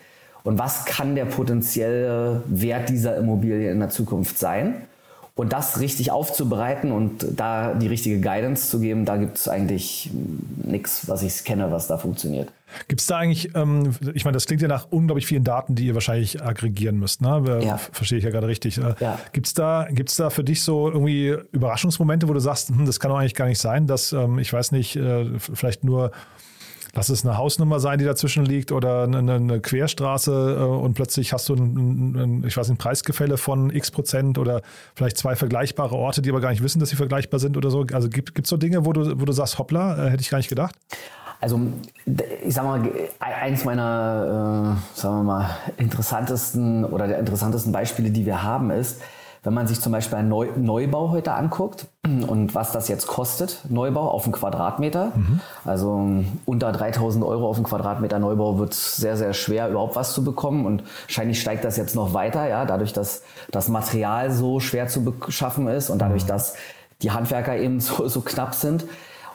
Und 0.47 0.57
was 0.57 0.85
kann 0.85 1.15
der 1.15 1.25
potenzielle 1.25 2.41
Wert 2.45 2.87
dieser 2.87 3.17
Immobilie 3.17 3.69
in 3.69 3.79
der 3.79 3.89
Zukunft 3.89 4.39
sein. 4.39 4.75
Und 5.35 5.51
das 5.51 5.81
richtig 5.81 6.09
aufzubereiten 6.09 6.93
und 6.93 7.27
da 7.35 7.73
die 7.73 7.87
richtige 7.87 8.21
Guidance 8.21 8.69
zu 8.69 8.79
geben, 8.79 9.03
da 9.03 9.17
gibt 9.17 9.37
es 9.37 9.49
eigentlich 9.49 10.09
nichts, 10.63 11.09
was 11.09 11.21
ich 11.21 11.43
kenne, 11.43 11.69
was 11.69 11.87
da 11.87 11.97
funktioniert. 11.97 12.49
Gibt 12.87 13.01
es 13.01 13.07
da 13.07 13.17
eigentlich, 13.17 13.53
ähm, 13.55 13.93
ich 14.13 14.23
meine, 14.23 14.35
das 14.35 14.45
klingt 14.45 14.61
ja 14.61 14.69
nach 14.69 14.87
unglaublich 14.89 15.27
vielen 15.27 15.43
Daten, 15.43 15.75
die 15.75 15.87
ihr 15.87 15.93
wahrscheinlich 15.95 16.41
aggregieren 16.41 16.97
müsst, 16.97 17.21
ne? 17.21 17.59
Ja. 17.61 17.77
Verstehe 17.77 18.17
ich 18.17 18.23
ja 18.23 18.31
gerade 18.31 18.47
richtig. 18.47 18.77
Äh, 18.77 18.95
ja. 19.01 19.19
Gibt 19.33 19.47
es 19.47 19.53
da, 19.53 19.89
gibt's 19.91 20.15
da 20.15 20.29
für 20.29 20.45
dich 20.45 20.63
so 20.63 20.87
irgendwie 20.89 21.35
Überraschungsmomente, 21.51 22.29
wo 22.29 22.33
du 22.33 22.39
sagst, 22.39 22.69
hm, 22.69 22.85
das 22.85 23.01
kann 23.01 23.11
doch 23.11 23.17
eigentlich 23.17 23.35
gar 23.35 23.47
nicht 23.47 23.59
sein, 23.59 23.85
dass, 23.85 24.13
ähm, 24.13 24.39
ich 24.39 24.53
weiß 24.53 24.71
nicht, 24.71 24.95
äh, 24.95 25.25
vielleicht 25.39 25.83
nur 25.83 26.13
lass 26.93 27.09
es 27.09 27.25
eine 27.25 27.37
Hausnummer 27.37 27.79
sein, 27.79 27.99
die 27.99 28.05
dazwischen 28.05 28.45
liegt 28.45 28.71
oder 28.71 29.03
eine, 29.03 29.33
eine 29.33 29.59
Querstraße 29.59 30.57
äh, 30.59 30.63
und 30.63 30.93
plötzlich 30.93 31.33
hast 31.33 31.49
du 31.49 31.55
ein, 31.55 32.15
ein, 32.15 32.43
ich 32.45 32.57
weiß, 32.57 32.69
ein 32.69 32.77
Preisgefälle 32.77 33.37
von 33.37 33.69
x 33.69 33.91
Prozent 33.91 34.37
oder 34.37 34.61
vielleicht 34.95 35.17
zwei 35.17 35.35
vergleichbare 35.35 35.95
Orte, 35.95 36.21
die 36.21 36.29
aber 36.29 36.41
gar 36.41 36.51
nicht 36.51 36.63
wissen, 36.63 36.79
dass 36.79 36.89
sie 36.89 36.95
vergleichbar 36.95 37.39
sind 37.39 37.57
oder 37.57 37.69
so. 37.69 37.85
Also 37.93 38.09
gibt 38.09 38.39
es 38.39 38.49
so 38.49 38.57
Dinge, 38.57 38.85
wo 38.85 38.93
du, 38.93 39.19
wo 39.19 39.25
du 39.25 39.33
sagst, 39.33 39.57
hoppla, 39.59 40.07
äh, 40.07 40.09
hätte 40.09 40.21
ich 40.21 40.29
gar 40.29 40.37
nicht 40.37 40.49
gedacht? 40.49 40.75
Also 41.39 41.59
ich 42.43 42.53
sag 42.53 42.63
mal, 42.63 42.89
eins 43.19 43.63
meiner, 43.63 44.77
äh, 44.95 44.99
sagen 44.99 45.17
wir 45.17 45.23
mal, 45.23 45.49
interessantesten 45.77 46.83
oder 46.83 47.07
der 47.07 47.19
interessantesten 47.19 47.71
Beispiele, 47.71 48.09
die 48.09 48.25
wir 48.25 48.41
haben, 48.41 48.71
ist, 48.71 49.01
wenn 49.43 49.53
man 49.53 49.67
sich 49.67 49.81
zum 49.81 49.91
Beispiel 49.91 50.17
einen 50.17 50.29
Neu 50.29 50.49
Neubau 50.55 51.11
heute 51.11 51.33
anguckt 51.33 51.87
und 52.05 52.55
was 52.55 52.71
das 52.71 52.87
jetzt 52.87 53.07
kostet, 53.07 53.61
Neubau 53.69 54.09
auf 54.09 54.23
einen 54.23 54.33
Quadratmeter, 54.33 55.11
mhm. 55.15 55.39
also 55.65 56.23
unter 56.45 56.71
3000 56.71 57.23
Euro 57.23 57.49
auf 57.49 57.57
einen 57.57 57.65
Quadratmeter 57.65 58.19
Neubau 58.19 58.59
wird 58.59 58.73
es 58.73 58.97
sehr, 58.97 59.17
sehr 59.17 59.33
schwer, 59.33 59.69
überhaupt 59.69 59.95
was 59.95 60.13
zu 60.13 60.23
bekommen 60.23 60.65
und 60.65 60.83
wahrscheinlich 61.03 61.41
steigt 61.41 61.63
das 61.63 61.77
jetzt 61.77 61.95
noch 61.95 62.13
weiter, 62.13 62.47
ja, 62.47 62.65
dadurch, 62.65 62.93
dass 62.93 63.23
das 63.51 63.69
Material 63.69 64.31
so 64.31 64.59
schwer 64.59 64.87
zu 64.87 65.03
beschaffen 65.03 65.67
ist 65.67 65.89
und 65.89 65.99
dadurch, 65.99 66.23
mhm. 66.23 66.27
dass 66.27 66.55
die 67.01 67.11
Handwerker 67.11 67.57
eben 67.57 67.79
so, 67.79 68.07
so 68.07 68.21
knapp 68.21 68.55
sind. 68.55 68.85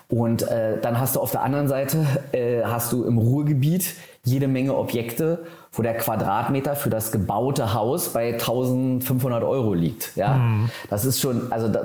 Und 0.09 0.43
äh, 0.43 0.79
dann 0.79 1.01
hast 1.01 1.17
du 1.17 1.21
auf 1.21 1.31
der 1.31 1.43
anderen 1.43 1.69
Seite, 1.69 2.07
äh, 2.33 2.63
hast 2.65 2.93
du 2.93 3.05
im 3.05 3.17
Ruhrgebiet 3.17 3.95
jede 4.25 4.47
Menge 4.47 4.77
Objekte, 4.77 5.47
wo 5.75 5.83
der 5.83 5.95
Quadratmeter 5.95 6.76
für 6.76 6.91
das 6.91 7.12
gebaute 7.12 7.73
Haus 7.73 8.11
bei 8.11 8.35
1500 8.35 9.43
Euro 9.43 9.73
liegt. 9.73 10.14
Ja, 10.17 10.35
mhm. 10.35 10.71
das 10.91 11.07
ist 11.07 11.19
schon, 11.19 11.50
also 11.50 11.69
da, 11.69 11.83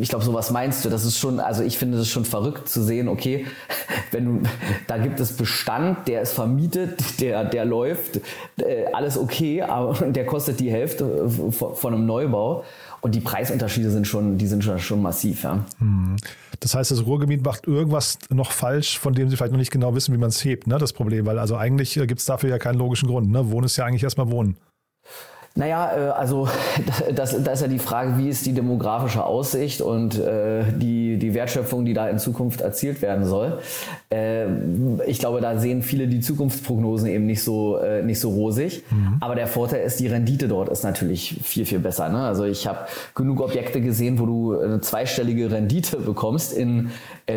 ich 0.00 0.08
glaube, 0.08 0.24
sowas 0.24 0.52
meinst 0.52 0.84
du. 0.84 0.90
Das 0.90 1.04
ist 1.04 1.18
schon, 1.18 1.40
also 1.40 1.64
ich 1.64 1.76
finde 1.76 1.98
es 1.98 2.08
schon 2.08 2.24
verrückt 2.24 2.68
zu 2.68 2.82
sehen. 2.82 3.08
Okay, 3.08 3.46
wenn 4.12 4.42
du, 4.42 4.48
da 4.86 4.98
gibt 4.98 5.18
es 5.18 5.32
Bestand, 5.32 6.06
der 6.06 6.22
ist 6.22 6.34
vermietet, 6.34 7.00
der, 7.20 7.44
der 7.44 7.64
läuft, 7.64 8.20
äh, 8.58 8.86
alles 8.92 9.18
okay, 9.18 9.62
aber 9.62 9.94
der 10.06 10.24
kostet 10.24 10.60
die 10.60 10.70
Hälfte 10.70 11.28
von 11.28 11.94
einem 11.94 12.06
Neubau. 12.06 12.64
Und 13.00 13.14
die 13.14 13.20
Preisunterschiede 13.20 13.90
sind 13.90 14.06
schon, 14.06 14.36
die 14.36 14.46
sind 14.46 14.62
schon, 14.62 14.78
schon 14.78 15.00
massiv. 15.00 15.44
Ja. 15.44 15.64
Mhm. 15.78 16.16
Das 16.60 16.74
heißt, 16.74 16.90
das 16.90 17.06
Ruhrgebiet 17.06 17.44
macht 17.44 17.66
irgendwas 17.66 18.18
noch 18.28 18.52
falsch, 18.52 18.98
von 18.98 19.14
dem 19.14 19.30
sie 19.30 19.36
vielleicht 19.36 19.52
noch 19.52 19.58
nicht 19.58 19.70
genau 19.70 19.94
wissen, 19.94 20.14
wie 20.14 20.18
man 20.18 20.28
es 20.28 20.44
hebt, 20.44 20.66
ne? 20.66 20.78
das 20.78 20.92
Problem. 20.92 21.24
Weil 21.26 21.38
also 21.38 21.56
eigentlich 21.56 21.96
äh, 21.96 22.06
gibt 22.06 22.20
es 22.20 22.26
dafür 22.26 22.50
ja 22.50 22.58
keinen 22.58 22.78
logischen 22.78 23.08
Grund. 23.08 23.30
Ne? 23.30 23.50
Wohnen 23.50 23.64
ist 23.64 23.76
ja 23.76 23.86
eigentlich 23.86 24.02
erstmal 24.02 24.30
Wohnen. 24.30 24.56
Naja, 25.56 25.90
äh, 25.96 26.10
also 26.10 26.48
das, 27.14 27.42
das 27.42 27.54
ist 27.54 27.62
ja 27.62 27.68
die 27.68 27.78
Frage, 27.78 28.18
wie 28.18 28.28
ist 28.28 28.46
die 28.46 28.52
demografische 28.52 29.24
Aussicht 29.24 29.80
und 29.80 30.18
äh, 30.18 30.62
die, 30.76 31.18
die 31.18 31.34
Wertschöpfung, 31.34 31.84
die 31.84 31.92
da 31.92 32.08
in 32.08 32.18
Zukunft 32.18 32.60
erzielt 32.60 33.02
werden 33.02 33.24
soll. 33.24 33.58
Äh, 34.10 34.46
ich 35.06 35.18
glaube, 35.18 35.40
da 35.40 35.58
sehen 35.58 35.82
viele 35.82 36.06
die 36.06 36.20
Zukunftsprognosen 36.20 37.08
eben 37.08 37.26
nicht 37.26 37.42
so, 37.42 37.78
äh, 37.78 38.02
nicht 38.02 38.20
so 38.20 38.30
rosig. 38.30 38.84
Mhm. 38.90 39.16
Aber 39.20 39.34
der 39.34 39.48
Vorteil 39.48 39.84
ist, 39.84 39.98
die 39.98 40.06
Rendite 40.06 40.46
dort 40.46 40.68
ist 40.68 40.84
natürlich 40.84 41.40
viel, 41.42 41.66
viel 41.66 41.80
besser. 41.80 42.08
Ne? 42.08 42.22
Also 42.22 42.44
ich 42.44 42.66
habe 42.68 42.78
genug 43.16 43.40
Objekte 43.40 43.80
gesehen, 43.80 44.20
wo 44.20 44.26
du 44.26 44.60
eine 44.60 44.80
zweistellige 44.80 45.50
Rendite 45.50 45.96
bekommst 45.96 46.52
in 46.52 46.90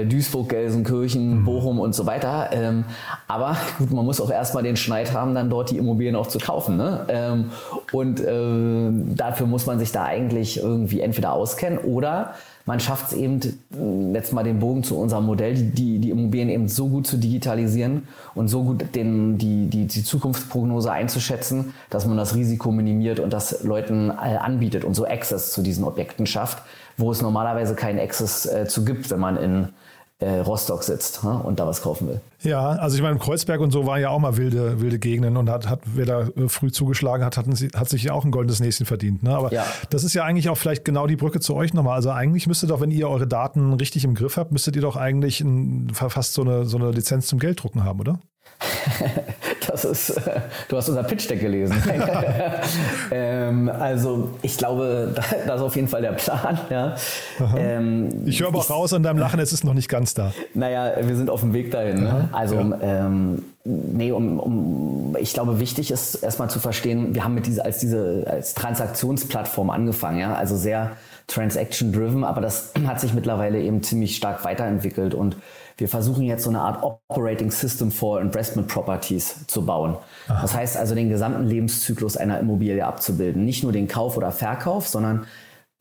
Duisburg, 0.09 0.49
Gelsenkirchen, 0.49 1.39
mhm. 1.39 1.45
Bochum 1.45 1.79
und 1.79 1.93
so 1.93 2.05
weiter. 2.05 2.49
Ähm, 2.51 2.85
aber 3.27 3.57
gut, 3.77 3.91
man 3.91 4.05
muss 4.05 4.19
auch 4.19 4.31
erstmal 4.31 4.63
den 4.63 4.75
Schneid 4.75 5.13
haben, 5.13 5.35
dann 5.35 5.49
dort 5.49 5.71
die 5.71 5.77
Immobilien 5.77 6.15
auch 6.15 6.27
zu 6.27 6.39
kaufen. 6.39 6.77
Ne? 6.77 7.05
Ähm, 7.09 7.51
und 8.03 8.19
äh, 8.19 9.15
dafür 9.15 9.47
muss 9.47 9.65
man 9.65 9.79
sich 9.79 9.91
da 9.91 10.03
eigentlich 10.03 10.57
irgendwie 10.57 10.99
entweder 10.99 11.31
auskennen 11.33 11.79
oder 11.79 12.33
man 12.65 12.79
schafft 12.79 13.11
es 13.11 13.13
eben, 13.13 13.39
jetzt 14.13 14.31
mal 14.31 14.43
den 14.43 14.59
Bogen 14.59 14.83
zu 14.83 14.97
unserem 14.97 15.25
Modell, 15.25 15.53
die, 15.53 15.99
die 15.99 16.09
Immobilien 16.11 16.49
eben 16.49 16.69
so 16.69 16.87
gut 16.87 17.07
zu 17.07 17.17
digitalisieren 17.17 18.07
und 18.35 18.47
so 18.47 18.63
gut 18.63 18.95
den, 18.95 19.37
die, 19.37 19.67
die, 19.69 19.85
die 19.85 20.03
Zukunftsprognose 20.03 20.91
einzuschätzen, 20.91 21.73
dass 21.89 22.05
man 22.05 22.15
das 22.15 22.35
Risiko 22.35 22.71
minimiert 22.71 23.19
und 23.19 23.33
das 23.33 23.63
Leuten 23.63 24.11
anbietet 24.11 24.85
und 24.85 24.93
so 24.93 25.05
Access 25.05 25.51
zu 25.51 25.61
diesen 25.61 25.83
Objekten 25.83 26.25
schafft, 26.25 26.63
wo 26.95 27.11
es 27.11 27.21
normalerweise 27.21 27.75
keinen 27.75 27.99
Access 27.99 28.45
äh, 28.45 28.65
zu 28.65 28.85
gibt, 28.85 29.09
wenn 29.11 29.19
man 29.19 29.35
in 29.35 29.63
äh, 29.63 29.67
Rostock 30.25 30.83
sitzt 30.83 31.23
ne, 31.23 31.37
und 31.37 31.59
da 31.59 31.67
was 31.67 31.81
kaufen 31.81 32.07
will. 32.07 32.21
Ja, 32.41 32.69
also 32.69 32.95
ich 32.95 33.01
meine, 33.01 33.17
Kreuzberg 33.17 33.61
und 33.61 33.71
so 33.71 33.85
waren 33.85 34.01
ja 34.01 34.09
auch 34.09 34.19
mal 34.19 34.37
wilde, 34.37 34.81
wilde 34.81 34.99
Gegenden 34.99 35.37
und 35.37 35.49
hat, 35.49 35.69
hat 35.69 35.79
wer 35.85 36.05
da 36.05 36.21
äh, 36.21 36.49
früh 36.49 36.71
zugeschlagen 36.71 37.23
hat, 37.25 37.37
hat, 37.37 37.45
hat 37.47 37.89
sich 37.89 38.03
ja 38.03 38.13
auch 38.13 38.25
ein 38.25 38.31
goldenes 38.31 38.59
Näschen 38.59 38.85
verdient. 38.85 39.23
Ne? 39.23 39.35
Aber 39.35 39.51
ja. 39.53 39.65
das 39.89 40.03
ist 40.03 40.13
ja 40.13 40.23
eigentlich 40.23 40.49
auch 40.49 40.57
vielleicht 40.57 40.85
genau 40.85 41.07
die 41.07 41.15
Brücke 41.15 41.39
zu 41.39 41.55
euch 41.55 41.73
nochmal. 41.73 41.95
Also 41.95 42.11
eigentlich 42.11 42.47
müsstet 42.47 42.69
doch, 42.69 42.81
wenn 42.81 42.91
ihr 42.91 43.09
eure 43.09 43.27
Daten 43.27 43.73
richtig 43.73 44.03
im 44.03 44.15
Griff 44.15 44.37
habt, 44.37 44.51
müsstet 44.51 44.75
ihr 44.75 44.81
doch 44.81 44.97
eigentlich 44.97 45.41
ein, 45.41 45.91
fast 45.93 46.33
so 46.33 46.41
eine, 46.41 46.65
so 46.65 46.77
eine 46.77 46.91
Lizenz 46.91 47.27
zum 47.27 47.39
Gelddrucken 47.39 47.83
haben, 47.83 47.99
oder? 47.99 48.19
das 49.67 49.85
ist, 49.85 50.09
äh, 50.11 50.41
du 50.67 50.77
hast 50.77 50.89
unser 50.89 51.03
Pitch 51.03 51.29
Deck 51.29 51.39
gelesen. 51.39 51.75
ähm, 53.11 53.69
also 53.69 54.29
ich 54.41 54.57
glaube, 54.57 55.13
das 55.45 55.57
ist 55.57 55.61
auf 55.61 55.75
jeden 55.75 55.87
Fall 55.87 56.01
der 56.01 56.13
Plan. 56.13 56.59
Ja. 56.69 56.95
Ähm, 57.57 58.09
ich 58.25 58.39
höre 58.39 58.47
aber 58.47 58.59
auch 58.59 58.69
raus 58.69 58.93
an 58.93 59.03
deinem 59.03 59.19
Lachen, 59.19 59.39
es 59.39 59.53
ist 59.53 59.63
noch 59.63 59.73
nicht 59.73 59.89
ganz 59.89 60.13
da. 60.13 60.33
Naja, 60.53 60.93
wir 61.01 61.15
sind 61.15 61.29
auf 61.29 61.41
dem 61.41 61.53
Weg 61.53 61.71
dahin. 61.71 62.03
Ne? 62.03 62.29
Also 62.31 62.55
ja. 62.55 62.77
ähm, 62.81 63.43
nee, 63.63 64.11
um, 64.11 64.39
um, 64.39 65.17
ich 65.19 65.33
glaube, 65.33 65.59
wichtig 65.59 65.91
ist 65.91 66.15
erstmal 66.15 66.49
zu 66.49 66.59
verstehen, 66.59 67.15
wir 67.15 67.23
haben 67.23 67.33
mit 67.33 67.45
diese, 67.45 67.63
als 67.63 67.79
diese 67.79 68.25
als 68.27 68.53
Transaktionsplattform 68.53 69.69
angefangen, 69.69 70.19
ja, 70.19 70.33
also 70.33 70.55
sehr 70.55 70.91
transaction-driven, 71.27 72.23
aber 72.23 72.41
das 72.41 72.73
hat 72.85 72.99
sich 72.99 73.13
mittlerweile 73.13 73.61
eben 73.61 73.83
ziemlich 73.83 74.15
stark 74.15 74.43
weiterentwickelt 74.43 75.13
und 75.13 75.37
wir 75.77 75.87
versuchen 75.87 76.23
jetzt 76.23 76.43
so 76.43 76.49
eine 76.49 76.61
Art 76.61 76.83
Operating 76.83 77.49
System 77.49 77.91
for 77.91 78.21
Investment 78.21 78.67
Properties 78.67 79.47
zu 79.47 79.65
bauen. 79.65 79.97
Aha. 80.27 80.41
Das 80.41 80.53
heißt 80.53 80.77
also 80.77 80.93
den 80.93 81.09
gesamten 81.09 81.45
Lebenszyklus 81.45 82.15
einer 82.15 82.39
Immobilie 82.39 82.85
abzubilden. 82.85 83.43
Nicht 83.43 83.63
nur 83.63 83.71
den 83.71 83.87
Kauf 83.87 84.15
oder 84.15 84.31
Verkauf, 84.31 84.87
sondern 84.87 85.25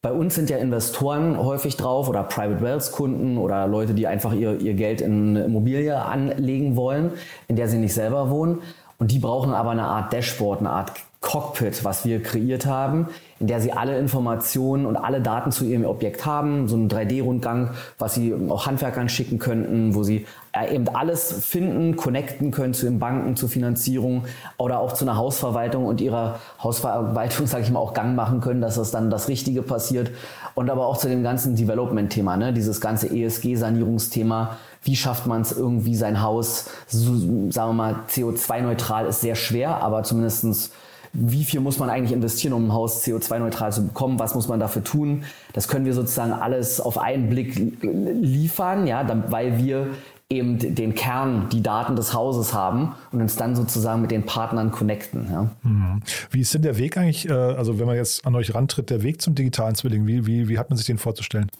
bei 0.00 0.10
uns 0.10 0.34
sind 0.34 0.50
ja 0.50 0.56
Investoren 0.56 1.38
häufig 1.38 1.76
drauf 1.76 2.08
oder 2.08 2.24
Private 2.24 2.60
Wealth 2.60 2.90
Kunden 2.90 3.38
oder 3.38 3.68
Leute, 3.68 3.94
die 3.94 4.06
einfach 4.06 4.32
ihr, 4.32 4.60
ihr 4.60 4.74
Geld 4.74 5.00
in 5.00 5.36
eine 5.36 5.44
Immobilie 5.44 5.96
anlegen 5.96 6.74
wollen, 6.74 7.12
in 7.46 7.56
der 7.56 7.68
sie 7.68 7.78
nicht 7.78 7.94
selber 7.94 8.30
wohnen. 8.30 8.62
Und 8.98 9.12
die 9.12 9.20
brauchen 9.20 9.52
aber 9.52 9.70
eine 9.70 9.84
Art 9.84 10.12
Dashboard, 10.12 10.60
eine 10.60 10.70
Art 10.70 10.92
Cockpit, 11.22 11.84
was 11.84 12.04
wir 12.04 12.20
kreiert 12.20 12.66
haben, 12.66 13.06
in 13.38 13.46
der 13.46 13.60
Sie 13.60 13.72
alle 13.72 13.96
Informationen 13.96 14.84
und 14.84 14.96
alle 14.96 15.20
Daten 15.20 15.52
zu 15.52 15.64
Ihrem 15.64 15.84
Objekt 15.84 16.26
haben, 16.26 16.66
so 16.66 16.74
einen 16.74 16.90
3D-Rundgang, 16.90 17.70
was 17.96 18.14
Sie 18.14 18.34
auch 18.50 18.66
Handwerkern 18.66 19.08
schicken 19.08 19.38
könnten, 19.38 19.94
wo 19.94 20.02
Sie 20.02 20.26
äh, 20.52 20.74
eben 20.74 20.88
alles 20.88 21.44
finden, 21.46 21.96
connecten 21.96 22.50
können 22.50 22.74
zu 22.74 22.86
den 22.86 22.98
Banken, 22.98 23.36
zur 23.36 23.48
Finanzierung 23.48 24.24
oder 24.58 24.80
auch 24.80 24.94
zu 24.94 25.04
einer 25.04 25.16
Hausverwaltung 25.16 25.86
und 25.86 26.00
Ihrer 26.00 26.40
Hausverwaltung, 26.62 27.46
sage 27.46 27.62
ich 27.62 27.70
mal, 27.70 27.78
auch 27.78 27.94
Gang 27.94 28.16
machen 28.16 28.40
können, 28.40 28.60
dass 28.60 28.74
das 28.74 28.90
dann 28.90 29.08
das 29.08 29.28
Richtige 29.28 29.62
passiert. 29.62 30.10
Und 30.54 30.70
aber 30.70 30.86
auch 30.86 30.98
zu 30.98 31.08
dem 31.08 31.22
ganzen 31.22 31.54
Development-Thema, 31.54 32.36
ne? 32.36 32.52
dieses 32.52 32.80
ganze 32.80 33.06
ESG-Sanierungsthema, 33.06 34.56
wie 34.82 34.96
schafft 34.96 35.28
man 35.28 35.42
es 35.42 35.52
irgendwie 35.52 35.94
sein 35.94 36.20
Haus, 36.20 36.68
so, 36.88 37.14
sagen 37.50 37.70
wir 37.70 37.72
mal, 37.74 37.94
CO2-neutral 38.10 39.06
ist 39.06 39.20
sehr 39.20 39.36
schwer, 39.36 39.82
aber 39.82 40.02
zumindestens 40.02 40.72
wie 41.12 41.44
viel 41.44 41.60
muss 41.60 41.78
man 41.78 41.90
eigentlich 41.90 42.12
investieren, 42.12 42.54
um 42.54 42.68
ein 42.68 42.72
Haus 42.72 43.04
CO2-neutral 43.04 43.72
zu 43.72 43.86
bekommen, 43.86 44.18
was 44.18 44.34
muss 44.34 44.48
man 44.48 44.60
dafür 44.60 44.82
tun. 44.82 45.24
Das 45.52 45.68
können 45.68 45.84
wir 45.84 45.92
sozusagen 45.92 46.32
alles 46.32 46.80
auf 46.80 46.98
einen 46.98 47.28
Blick 47.28 47.54
liefern, 47.82 48.86
ja, 48.86 49.06
weil 49.28 49.58
wir 49.58 49.88
eben 50.30 50.58
den 50.58 50.94
Kern, 50.94 51.48
die 51.50 51.62
Daten 51.62 51.94
des 51.94 52.14
Hauses 52.14 52.54
haben 52.54 52.94
und 53.12 53.20
uns 53.20 53.36
dann 53.36 53.54
sozusagen 53.54 54.00
mit 54.00 54.10
den 54.10 54.24
Partnern 54.24 54.70
connecten. 54.70 55.28
Ja. 55.30 55.50
Mhm. 55.62 56.00
Wie 56.30 56.40
ist 56.40 56.54
denn 56.54 56.62
der 56.62 56.78
Weg 56.78 56.96
eigentlich, 56.96 57.28
äh, 57.28 57.32
also 57.32 57.78
wenn 57.78 57.86
man 57.86 57.96
jetzt 57.96 58.24
an 58.24 58.34
euch 58.34 58.54
rantritt, 58.54 58.88
der 58.88 59.02
Weg 59.02 59.20
zum 59.20 59.34
digitalen 59.34 59.74
Zwilling, 59.74 60.06
wie, 60.06 60.26
wie, 60.26 60.48
wie 60.48 60.58
hat 60.58 60.70
man 60.70 60.78
sich 60.78 60.86
den 60.86 60.96
vorzustellen? 60.96 61.50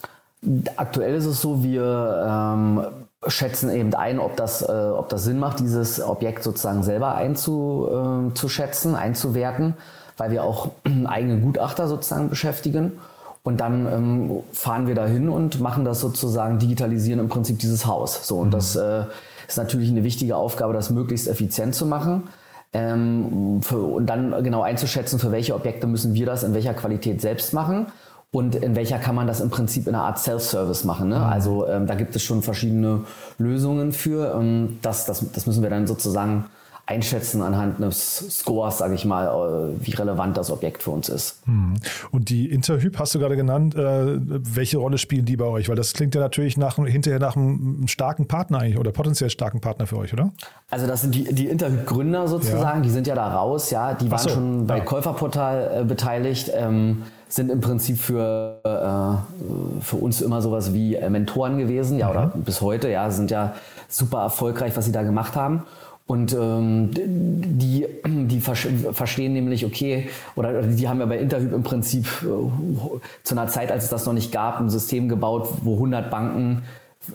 Aktuell 0.76 1.14
ist 1.14 1.26
es 1.26 1.40
so, 1.40 1.62
wir 1.62 2.26
ähm, 2.28 2.84
schätzen 3.28 3.70
eben 3.70 3.94
ein, 3.94 4.18
ob 4.18 4.37
das, 4.37 4.62
äh, 4.62 4.72
ob 4.72 5.08
das 5.08 5.22
Sinn 5.25 5.38
macht, 5.38 5.61
dieses 5.61 6.02
Objekt 6.02 6.42
sozusagen 6.42 6.82
selber 6.82 7.14
einzuschätzen, 7.14 8.94
äh, 8.94 8.99
einzuwerten, 8.99 9.75
weil 10.16 10.32
wir 10.32 10.42
auch 10.42 10.70
eigene 11.04 11.38
Gutachter 11.40 11.87
sozusagen 11.87 12.28
beschäftigen. 12.28 12.92
Und 13.44 13.61
dann 13.61 13.87
ähm, 13.87 14.40
fahren 14.52 14.87
wir 14.87 14.94
dahin 14.94 15.28
und 15.28 15.61
machen 15.61 15.84
das 15.84 16.00
sozusagen, 16.00 16.58
digitalisieren 16.58 17.18
im 17.20 17.28
Prinzip 17.28 17.58
dieses 17.58 17.87
Haus. 17.87 18.26
So, 18.26 18.38
und 18.38 18.49
mhm. 18.49 18.52
das 18.52 18.76
äh, 18.76 19.04
ist 19.46 19.58
natürlich 19.58 19.90
eine 19.90 20.04
wichtige 20.04 20.37
Aufgabe, 20.37 20.72
das 20.72 20.90
möglichst 20.90 21.28
effizient 21.28 21.75
zu 21.75 21.87
machen. 21.87 22.28
Ähm, 22.72 23.61
für, 23.62 23.78
und 23.78 24.06
dann 24.06 24.42
genau 24.42 24.62
einzuschätzen, 24.62 25.18
für 25.18 25.30
welche 25.30 25.54
Objekte 25.54 25.87
müssen 25.87 26.14
wir 26.14 26.26
das 26.26 26.42
in 26.42 26.54
welcher 26.54 26.75
Qualität 26.75 27.20
selbst 27.20 27.52
machen 27.52 27.87
und 28.34 28.54
in 28.54 28.74
welcher 28.74 28.98
kann 28.98 29.14
man 29.14 29.26
das 29.26 29.40
im 29.40 29.50
Prinzip 29.50 29.86
in 29.86 29.94
einer 29.94 30.04
Art 30.04 30.18
Self-Service 30.18 30.84
machen. 30.84 31.10
Ne? 31.10 31.18
Mhm. 31.18 31.24
Also 31.24 31.68
ähm, 31.68 31.86
da 31.86 31.94
gibt 31.94 32.16
es 32.16 32.22
schon 32.22 32.42
verschiedene 32.42 33.04
Lösungen 33.38 33.92
für. 33.92 34.34
Ähm, 34.34 34.78
das, 34.80 35.04
das, 35.04 35.30
das 35.32 35.46
müssen 35.46 35.62
wir 35.62 35.68
dann 35.68 35.86
sozusagen 35.86 36.46
einschätzen 36.86 37.42
anhand 37.42 37.80
eines 37.80 38.38
Scores, 38.38 38.78
sage 38.78 38.94
ich 38.94 39.04
mal, 39.04 39.26
äh, 39.26 39.86
wie 39.86 39.92
relevant 39.92 40.36
das 40.36 40.50
Objekt 40.50 40.82
für 40.82 40.90
uns 40.90 41.08
ist. 41.08 41.46
Mhm. 41.46 41.74
Und 42.10 42.28
die 42.28 42.50
Interhyp 42.50 42.98
hast 42.98 43.14
du 43.14 43.20
gerade 43.20 43.36
genannt. 43.36 43.74
Äh, 43.74 44.18
welche 44.18 44.78
Rolle 44.78 44.98
spielen 44.98 45.24
die 45.24 45.36
bei 45.36 45.44
euch? 45.44 45.68
Weil 45.68 45.76
das 45.76 45.92
klingt 45.92 46.14
ja 46.14 46.20
natürlich 46.20 46.56
nach, 46.56 46.76
hinterher 46.76 47.20
nach 47.20 47.36
einem 47.36 47.86
starken 47.86 48.26
Partner 48.26 48.58
eigentlich 48.58 48.78
oder 48.78 48.90
potenziell 48.90 49.30
starken 49.30 49.60
Partner 49.60 49.86
für 49.86 49.96
euch, 49.96 50.12
oder? 50.12 50.32
Also 50.70 50.86
das 50.86 51.02
sind 51.02 51.14
die, 51.14 51.32
die 51.32 51.46
Interhyp-Gründer 51.46 52.26
sozusagen, 52.26 52.78
ja. 52.78 52.84
die 52.84 52.90
sind 52.90 53.06
ja 53.06 53.14
da 53.14 53.32
raus, 53.32 53.70
ja, 53.70 53.94
die 53.94 54.10
waren 54.10 54.18
so, 54.18 54.28
schon 54.30 54.66
bei 54.66 54.78
ja. 54.78 54.84
Käuferportal 54.84 55.82
äh, 55.82 55.84
beteiligt. 55.84 56.50
Ähm, 56.54 57.02
sind 57.28 57.50
im 57.50 57.62
Prinzip 57.62 57.96
für, 57.96 58.60
äh, 58.62 59.82
für 59.82 59.96
uns 59.96 60.20
immer 60.20 60.42
sowas 60.42 60.74
wie 60.74 60.98
Mentoren 61.08 61.56
gewesen, 61.56 61.96
ja, 61.96 62.08
mhm. 62.08 62.10
oder 62.10 62.32
bis 62.34 62.60
heute, 62.60 62.90
ja, 62.90 63.10
sind 63.10 63.30
ja 63.30 63.54
super 63.88 64.20
erfolgreich, 64.20 64.76
was 64.76 64.84
sie 64.84 64.92
da 64.92 65.02
gemacht 65.02 65.34
haben. 65.34 65.62
Und 66.12 66.35
ähm, 66.35 66.90
die, 66.92 67.87
die 68.04 68.40
verstehen 68.40 69.33
nämlich, 69.33 69.64
okay, 69.64 70.11
oder 70.37 70.61
die 70.61 70.87
haben 70.87 71.00
ja 71.00 71.07
bei 71.07 71.16
Interhyp 71.16 71.50
im 71.54 71.62
Prinzip 71.62 72.07
äh, 72.23 73.00
zu 73.23 73.35
einer 73.35 73.47
Zeit, 73.47 73.73
als 73.73 73.85
es 73.85 73.88
das 73.88 74.04
noch 74.04 74.12
nicht 74.12 74.31
gab, 74.31 74.61
ein 74.61 74.69
System 74.69 75.09
gebaut, 75.09 75.49
wo 75.62 75.73
100 75.73 76.11
Banken 76.11 76.64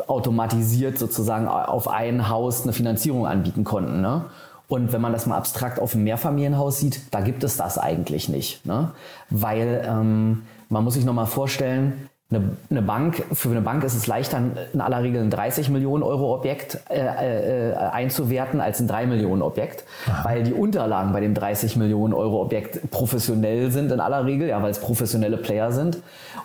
automatisiert 0.08 0.98
sozusagen 0.98 1.48
auf 1.48 1.88
ein 1.88 2.28
Haus 2.28 2.64
eine 2.64 2.74
Finanzierung 2.74 3.28
anbieten 3.28 3.64
konnten. 3.64 4.02
Ne? 4.02 4.26
Und 4.68 4.92
wenn 4.92 5.02
man 5.02 5.14
das 5.14 5.28
mal 5.28 5.38
abstrakt 5.38 5.80
auf 5.80 5.94
ein 5.94 6.04
Mehrfamilienhaus 6.04 6.80
sieht, 6.80 7.02
da 7.12 7.22
gibt 7.22 7.44
es 7.44 7.56
das 7.56 7.78
eigentlich 7.78 8.30
nicht. 8.30 8.66
Ne? 8.66 8.94
Weil 9.30 9.86
ähm, 9.88 10.42
man 10.70 10.84
muss 10.84 10.96
sich 10.96 11.06
nochmal 11.06 11.28
vorstellen, 11.28 12.10
eine, 12.30 12.58
eine, 12.70 12.82
Bank, 12.82 13.24
für 13.32 13.50
eine 13.50 13.62
Bank 13.62 13.86
ist 13.86 13.96
es 13.96 14.06
leichter, 14.06 14.42
in 14.74 14.82
aller 14.82 15.02
Regel 15.02 15.22
ein 15.22 15.30
30 15.30 15.70
Millionen 15.70 16.04
Euro 16.04 16.36
Objekt 16.36 16.78
äh, 16.90 17.72
äh, 17.72 17.74
einzuwerten 17.74 18.60
als 18.60 18.82
ein 18.82 18.88
3 18.88 19.06
Millionen 19.06 19.42
Objekt, 19.42 19.86
Aha. 20.10 20.30
weil 20.30 20.44
die 20.44 20.54
Unterlagen 20.54 21.14
bei 21.14 21.22
dem 21.22 21.34
30 21.34 21.78
Millionen 21.78 22.14
Euro 22.14 22.42
Objekt 22.42 22.92
professionell 22.92 23.72
sind 23.72 23.94
in 23.94 24.02
aller 24.02 24.26
Regel, 24.26 24.50
ja, 24.50 24.62
weil 24.62 24.72
es 24.72 24.80
professionelle 24.80 25.38
Player 25.38 25.72
sind. 25.72 26.00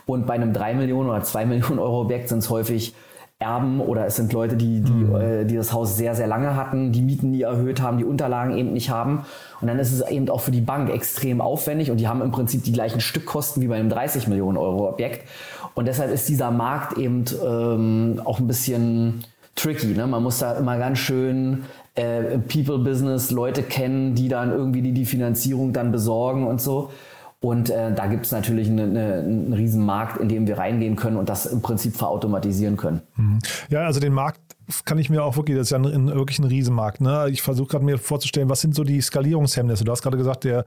Und 0.07 0.27
bei 0.27 0.35
einem 0.35 0.53
3 0.53 0.75
Millionen 0.75 1.11
oder 1.11 1.23
2 1.23 1.47
Millionen 1.47 1.81
Euro 1.81 2.03
Objekt 2.03 2.29
sind 2.29 2.39
es 2.39 2.51
häufig 2.51 2.95
Erben 3.43 3.81
oder 3.81 4.07
es 4.07 4.17
sind 4.17 4.33
Leute, 4.33 4.57
die, 4.57 4.81
die, 4.81 4.93
mhm. 4.93 5.17
äh, 5.17 5.45
die 5.45 5.57
das 5.57 5.73
Haus 5.73 5.97
sehr, 5.97 6.15
sehr 6.15 6.29
lange 6.29 6.57
hatten, 6.57 6.93
die 6.93 7.03
Mieten 7.03 7.33
nie 7.33 7.43
erhöht 7.43 7.83
haben, 7.83 7.99
die 7.99 8.05
Unterlagen 8.05 8.57
eben 8.57 8.73
nicht 8.73 8.89
haben. 8.89 9.27
Und 9.61 9.69
dann 9.69 9.79
ist 9.79 9.93
es 9.93 10.09
eben 10.09 10.31
auch 10.31 10.41
für 10.41 10.53
die 10.53 10.61
Bank 10.61 10.91
extrem 10.91 11.41
aufwendig 11.41 11.91
und 11.91 11.99
die 11.99 12.09
haben 12.09 12.23
im 12.23 12.31
Prinzip 12.31 12.62
die 12.65 12.73
gleichen 12.73 13.01
Stückkosten 13.01 13.62
wie 13.62 13.69
bei 13.69 13.77
einem 13.77 13.91
30 13.91 14.29
Millionen 14.29 14.57
Euro 14.57 14.89
Objekt. 14.89 15.29
Und 15.75 15.87
deshalb 15.87 16.12
ist 16.12 16.29
dieser 16.29 16.50
Markt 16.50 16.99
eben 16.99 17.25
ähm, 17.45 18.21
auch 18.25 18.38
ein 18.38 18.47
bisschen 18.47 19.25
tricky. 19.55 19.88
Ne? 19.88 20.07
Man 20.07 20.23
muss 20.23 20.38
da 20.38 20.55
immer 20.55 20.79
ganz 20.79 20.99
schön 20.99 21.64
äh, 21.95 22.38
People-Business, 22.38 23.31
Leute 23.31 23.62
kennen, 23.62 24.14
die 24.14 24.29
dann 24.29 24.50
irgendwie 24.50 24.83
die, 24.83 24.93
die 24.93 25.05
Finanzierung 25.05 25.73
dann 25.73 25.93
besorgen 25.93 26.47
und 26.47 26.61
so. 26.61 26.91
Und 27.41 27.71
äh, 27.71 27.93
da 27.93 28.07
gibt 28.07 28.25
es 28.26 28.33
natürlich 28.33 28.69
eine, 28.69 28.85
eine, 28.85 29.14
einen 29.14 29.52
riesen 29.52 29.85
Markt, 29.85 30.21
in 30.21 30.29
dem 30.29 30.47
wir 30.47 30.59
reingehen 30.59 30.95
können 30.95 31.17
und 31.17 31.29
das 31.29 31.45
im 31.45 31.61
Prinzip 31.61 31.97
verautomatisieren 31.97 32.76
können. 32.76 33.02
Mhm. 33.17 33.38
Ja, 33.69 33.81
also 33.81 33.99
den 33.99 34.12
Markt 34.12 34.41
kann 34.85 34.99
ich 34.99 35.11
mir 35.11 35.25
auch 35.25 35.37
wirklich, 35.37 35.57
das 35.57 35.69
ist 35.69 35.71
ja 35.71 35.78
ein, 35.78 36.09
wirklich 36.09 36.38
ein 36.38 36.45
Riesenmarkt. 36.45 37.00
Ne? 37.00 37.28
Ich 37.31 37.42
versuche 37.42 37.69
gerade 37.69 37.85
mir 37.85 37.99
vorzustellen, 37.99 38.49
was 38.49 38.61
sind 38.61 38.75
so 38.75 38.85
die 38.85 39.00
Skalierungshemmnisse? 39.00 39.85
Du 39.85 39.92
hast 39.92 40.02
gerade 40.02 40.16
gesagt, 40.16 40.45
der 40.45 40.64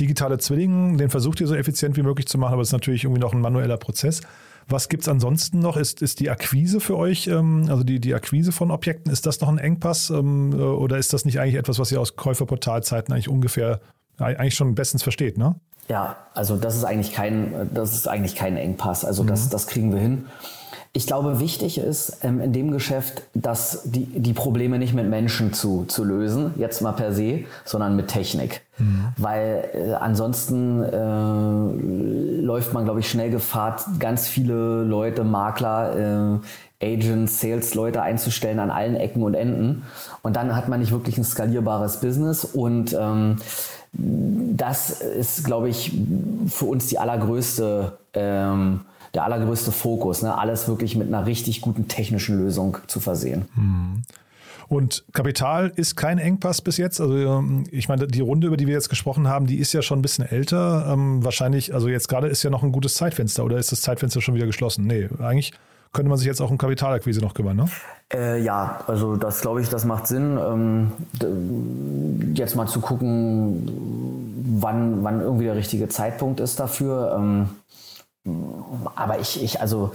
digitale 0.00 0.38
Zwilling, 0.38 0.98
den 0.98 1.10
versucht 1.10 1.40
ihr 1.40 1.46
so 1.46 1.54
effizient 1.54 1.96
wie 1.96 2.02
möglich 2.02 2.26
zu 2.26 2.38
machen, 2.38 2.52
aber 2.54 2.62
es 2.62 2.68
ist 2.68 2.72
natürlich 2.72 3.04
irgendwie 3.04 3.20
noch 3.20 3.32
ein 3.32 3.40
manueller 3.40 3.76
Prozess. 3.76 4.20
Was 4.68 4.88
gibt 4.88 5.02
es 5.02 5.08
ansonsten 5.08 5.58
noch? 5.58 5.76
Ist, 5.76 6.02
ist 6.02 6.20
die 6.20 6.30
Akquise 6.30 6.80
für 6.80 6.96
euch, 6.96 7.26
ähm, 7.26 7.66
also 7.68 7.82
die, 7.82 8.00
die 8.00 8.14
Akquise 8.14 8.52
von 8.52 8.70
Objekten, 8.70 9.12
ist 9.12 9.26
das 9.26 9.40
noch 9.40 9.48
ein 9.48 9.58
Engpass 9.58 10.10
ähm, 10.10 10.54
oder 10.54 10.98
ist 10.98 11.12
das 11.12 11.24
nicht 11.24 11.40
eigentlich 11.40 11.56
etwas, 11.56 11.78
was 11.78 11.90
ihr 11.92 12.00
aus 12.00 12.16
Käuferportalzeiten 12.16 13.12
eigentlich 13.12 13.28
ungefähr 13.28 13.80
eigentlich 14.18 14.54
schon 14.54 14.74
bestens 14.74 15.02
versteht, 15.02 15.36
ne? 15.36 15.56
Ja, 15.88 16.16
also 16.34 16.56
das 16.56 16.76
ist 16.76 16.84
eigentlich 16.84 17.12
kein, 17.12 17.70
das 17.74 17.92
ist 17.92 18.06
eigentlich 18.06 18.36
kein 18.36 18.56
Engpass. 18.56 19.04
Also 19.04 19.24
mhm. 19.24 19.28
das, 19.28 19.48
das 19.48 19.66
kriegen 19.66 19.92
wir 19.92 20.00
hin. 20.00 20.26
Ich 20.94 21.06
glaube, 21.06 21.40
wichtig 21.40 21.78
ist 21.78 22.18
ähm, 22.22 22.38
in 22.40 22.52
dem 22.52 22.70
Geschäft, 22.70 23.22
dass 23.32 23.80
die, 23.84 24.04
die 24.04 24.34
Probleme 24.34 24.78
nicht 24.78 24.92
mit 24.92 25.08
Menschen 25.08 25.54
zu, 25.54 25.86
zu 25.86 26.04
lösen, 26.04 26.52
jetzt 26.58 26.82
mal 26.82 26.92
per 26.92 27.14
se, 27.14 27.44
sondern 27.64 27.96
mit 27.96 28.08
Technik. 28.08 28.60
Mhm. 28.76 29.06
Weil 29.16 29.70
äh, 29.72 29.92
ansonsten 29.94 30.82
äh, 30.82 32.42
läuft 32.42 32.74
man, 32.74 32.84
glaube 32.84 33.00
ich, 33.00 33.08
schnell 33.08 33.30
Gefahr, 33.30 33.76
ganz 33.98 34.28
viele 34.28 34.82
Leute, 34.82 35.24
Makler, 35.24 36.40
äh, 36.82 36.92
Agents, 36.94 37.40
Sales-Leute 37.40 38.02
einzustellen 38.02 38.58
an 38.58 38.70
allen 38.70 38.96
Ecken 38.96 39.22
und 39.22 39.34
Enden. 39.34 39.84
Und 40.22 40.36
dann 40.36 40.54
hat 40.54 40.68
man 40.68 40.80
nicht 40.80 40.92
wirklich 40.92 41.16
ein 41.16 41.24
skalierbares 41.24 42.00
Business 42.00 42.44
und 42.44 42.92
ähm, 42.92 43.36
das 43.94 45.00
ist, 45.00 45.44
glaube 45.44 45.68
ich, 45.68 45.92
für 46.48 46.64
uns 46.64 46.86
die 46.86 46.98
allergrößte, 46.98 47.98
ähm, 48.14 48.80
der 49.14 49.24
allergrößte 49.24 49.72
Fokus, 49.72 50.22
ne? 50.22 50.36
alles 50.36 50.68
wirklich 50.68 50.96
mit 50.96 51.08
einer 51.08 51.26
richtig 51.26 51.60
guten 51.60 51.88
technischen 51.88 52.38
Lösung 52.38 52.78
zu 52.86 53.00
versehen. 53.00 53.46
Hm. 53.54 54.02
Und 54.68 55.04
Kapital 55.12 55.70
ist 55.76 55.96
kein 55.96 56.16
Engpass 56.16 56.62
bis 56.62 56.78
jetzt. 56.78 56.98
Also 56.98 57.14
ähm, 57.14 57.64
ich 57.70 57.90
meine, 57.90 58.06
die 58.06 58.22
Runde, 58.22 58.46
über 58.46 58.56
die 58.56 58.66
wir 58.66 58.72
jetzt 58.72 58.88
gesprochen 58.88 59.28
haben, 59.28 59.46
die 59.46 59.58
ist 59.58 59.74
ja 59.74 59.82
schon 59.82 59.98
ein 59.98 60.02
bisschen 60.02 60.24
älter. 60.24 60.86
Ähm, 60.90 61.22
wahrscheinlich, 61.22 61.74
also 61.74 61.88
jetzt 61.88 62.08
gerade 62.08 62.28
ist 62.28 62.42
ja 62.42 62.48
noch 62.48 62.62
ein 62.62 62.72
gutes 62.72 62.94
Zeitfenster 62.94 63.44
oder 63.44 63.58
ist 63.58 63.70
das 63.70 63.82
Zeitfenster 63.82 64.22
schon 64.22 64.34
wieder 64.34 64.46
geschlossen? 64.46 64.86
Nee, 64.86 65.10
eigentlich 65.18 65.52
könnte 65.92 66.08
man 66.08 66.16
sich 66.16 66.26
jetzt 66.26 66.40
auch 66.40 66.50
um 66.50 66.56
Kapitalakquise 66.56 67.20
noch 67.20 67.34
kümmern, 67.34 67.56
ne? 67.56 67.66
Äh, 68.14 68.42
ja, 68.42 68.80
also 68.86 69.16
das 69.16 69.42
glaube 69.42 69.60
ich, 69.60 69.68
das 69.68 69.84
macht 69.84 70.06
Sinn. 70.06 70.38
Ähm, 70.38 70.92
jetzt 72.34 72.56
mal 72.56 72.66
zu 72.66 72.80
gucken, 72.80 73.68
wann, 74.58 75.04
wann 75.04 75.20
irgendwie 75.20 75.44
der 75.44 75.56
richtige 75.56 75.88
Zeitpunkt 75.88 76.40
ist 76.40 76.58
dafür. 76.60 77.14
Ähm, 77.18 77.50
aber 78.94 79.20
ich, 79.20 79.42
ich, 79.42 79.60
also 79.60 79.92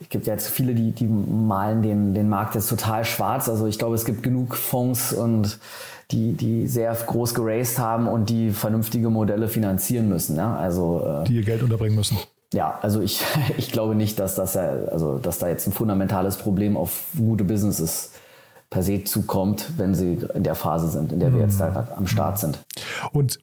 es 0.00 0.08
gibt 0.08 0.26
jetzt 0.26 0.48
viele, 0.48 0.74
die, 0.74 0.92
die 0.92 1.06
malen 1.06 1.82
den, 1.82 2.14
den 2.14 2.28
Markt 2.28 2.54
jetzt 2.54 2.68
total 2.68 3.04
schwarz. 3.04 3.48
Also 3.48 3.66
ich 3.66 3.78
glaube, 3.78 3.94
es 3.94 4.04
gibt 4.04 4.22
genug 4.22 4.56
Fonds 4.56 5.12
und 5.12 5.58
die, 6.10 6.32
die 6.32 6.66
sehr 6.66 6.92
groß 6.92 7.34
geraced 7.34 7.78
haben 7.78 8.08
und 8.08 8.30
die 8.30 8.50
vernünftige 8.50 9.10
Modelle 9.10 9.48
finanzieren 9.48 10.08
müssen. 10.08 10.36
Ja? 10.36 10.56
Also, 10.56 11.22
äh, 11.22 11.24
die 11.24 11.36
ihr 11.36 11.44
Geld 11.44 11.62
unterbringen 11.62 11.96
müssen. 11.96 12.18
Ja, 12.52 12.78
also 12.82 13.00
ich, 13.00 13.22
ich 13.58 13.70
glaube 13.70 13.94
nicht, 13.94 14.18
dass, 14.18 14.34
das 14.34 14.54
ja, 14.54 14.70
also, 14.90 15.18
dass 15.18 15.38
da 15.38 15.48
jetzt 15.48 15.66
ein 15.66 15.72
fundamentales 15.72 16.36
Problem 16.36 16.76
auf 16.76 17.02
gute 17.16 17.44
Businesses 17.44 18.12
per 18.70 18.82
se 18.82 19.04
zukommt, 19.04 19.72
wenn 19.76 19.94
sie 19.94 20.18
in 20.34 20.44
der 20.44 20.54
Phase 20.54 20.88
sind, 20.88 21.12
in 21.12 21.20
der 21.20 21.32
wir 21.34 21.40
jetzt 21.40 21.60
da 21.60 21.88
am 21.96 22.06
Start 22.06 22.38
sind. 22.38 22.58
Und 23.12 23.40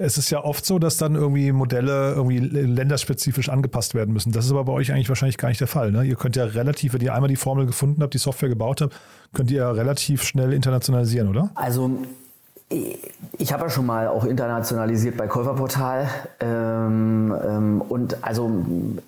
es 0.00 0.16
ist 0.16 0.30
ja 0.30 0.42
oft 0.42 0.64
so, 0.64 0.78
dass 0.78 0.96
dann 0.96 1.14
irgendwie 1.14 1.52
Modelle 1.52 2.14
irgendwie 2.14 2.38
länderspezifisch 2.38 3.50
angepasst 3.50 3.94
werden 3.94 4.14
müssen. 4.14 4.32
Das 4.32 4.46
ist 4.46 4.50
aber 4.50 4.64
bei 4.64 4.72
euch 4.72 4.92
eigentlich 4.92 5.10
wahrscheinlich 5.10 5.36
gar 5.36 5.50
nicht 5.50 5.60
der 5.60 5.68
Fall. 5.68 5.92
Ne? 5.92 6.04
Ihr 6.04 6.16
könnt 6.16 6.36
ja 6.36 6.44
relativ, 6.44 6.94
wenn 6.94 7.02
ihr 7.02 7.14
einmal 7.14 7.28
die 7.28 7.36
Formel 7.36 7.66
gefunden 7.66 8.02
habt, 8.02 8.14
die 8.14 8.18
Software 8.18 8.48
gebaut 8.48 8.80
habt, 8.80 8.94
könnt 9.34 9.50
ihr 9.50 9.58
ja 9.58 9.70
relativ 9.70 10.22
schnell 10.22 10.54
internationalisieren, 10.54 11.28
oder? 11.28 11.50
Also 11.54 11.98
ich 13.36 13.52
habe 13.52 13.64
ja 13.64 13.68
schon 13.68 13.84
mal 13.84 14.08
auch 14.08 14.24
internationalisiert 14.24 15.18
bei 15.18 15.26
Käuferportal 15.26 16.08
ähm, 16.38 17.34
ähm, 17.44 17.82
und 17.82 18.16
also 18.22 18.50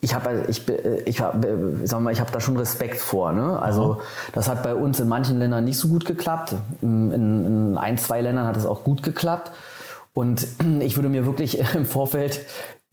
ich 0.01 0.15
habe 0.15 0.45
ich, 0.49 0.65
ich 1.07 1.21
hab, 1.21 1.47
sag 1.85 2.01
mal 2.01 2.13
ich 2.13 2.21
habe 2.21 2.33
da 2.33 2.41
schon 2.41 2.57
Respekt 2.57 2.99
vor 2.99 3.33
ne 3.33 3.63
also 3.63 4.01
das 4.33 4.49
hat 4.49 4.65
bei 4.65 4.75
uns 4.75 4.99
in 4.99 5.07
manchen 5.07 5.39
Ländern 5.39 5.65
nicht 5.65 5.79
so 5.79 5.87
gut 5.87 6.05
geklappt 6.05 6.57
in, 6.81 7.13
in 7.13 7.79
ein 7.79 7.99
zwei 7.99 8.21
Ländern 8.21 8.49
hat 8.49 8.57
es 8.57 8.67
auch 8.67 8.83
gut 8.83 9.05
geklappt 9.05 9.53
und 10.15 10.47
ich 10.81 10.97
würde 10.97 11.09
mir 11.09 11.27
wirklich 11.27 11.59
im 11.75 11.85
Vorfeld 11.85 12.41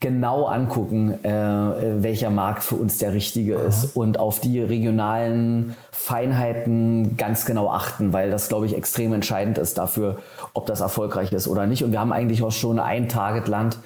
genau 0.02 0.46
angucken, 0.46 1.24
äh, 1.26 2.02
welcher 2.02 2.30
Markt 2.30 2.64
für 2.64 2.76
uns 2.76 3.00
der 3.00 3.14
richtige 3.14 3.58
Aha. 3.58 3.68
ist 3.68 3.98
und 3.98 4.18
auf 4.18 4.40
die 4.40 4.62
regionalen 4.62 5.76
Feinheiten 5.92 7.18
ganz 7.18 7.46
genau 7.46 7.70
achten, 7.70 8.14
weil 8.14 8.32
das, 8.32 8.48
glaube 8.48 8.66
ich, 8.66 8.78
extrem 8.78 9.12
entscheidend 9.14 9.58
ist 9.58 9.78
dafür, 9.78 10.20
ob 10.54 10.68
das 10.68 10.80
erfolgreich 10.80 11.34
ist 11.34 11.50
oder 11.50 11.68
nicht. 11.68 11.84
Und 11.84 11.92
wir 11.92 12.00
haben 12.00 12.14
eigentlich 12.14 12.42
auch 12.44 12.52
schon 12.52 12.80
ein 12.80 13.10
Targetland, 13.10 13.76
äh, 13.76 13.78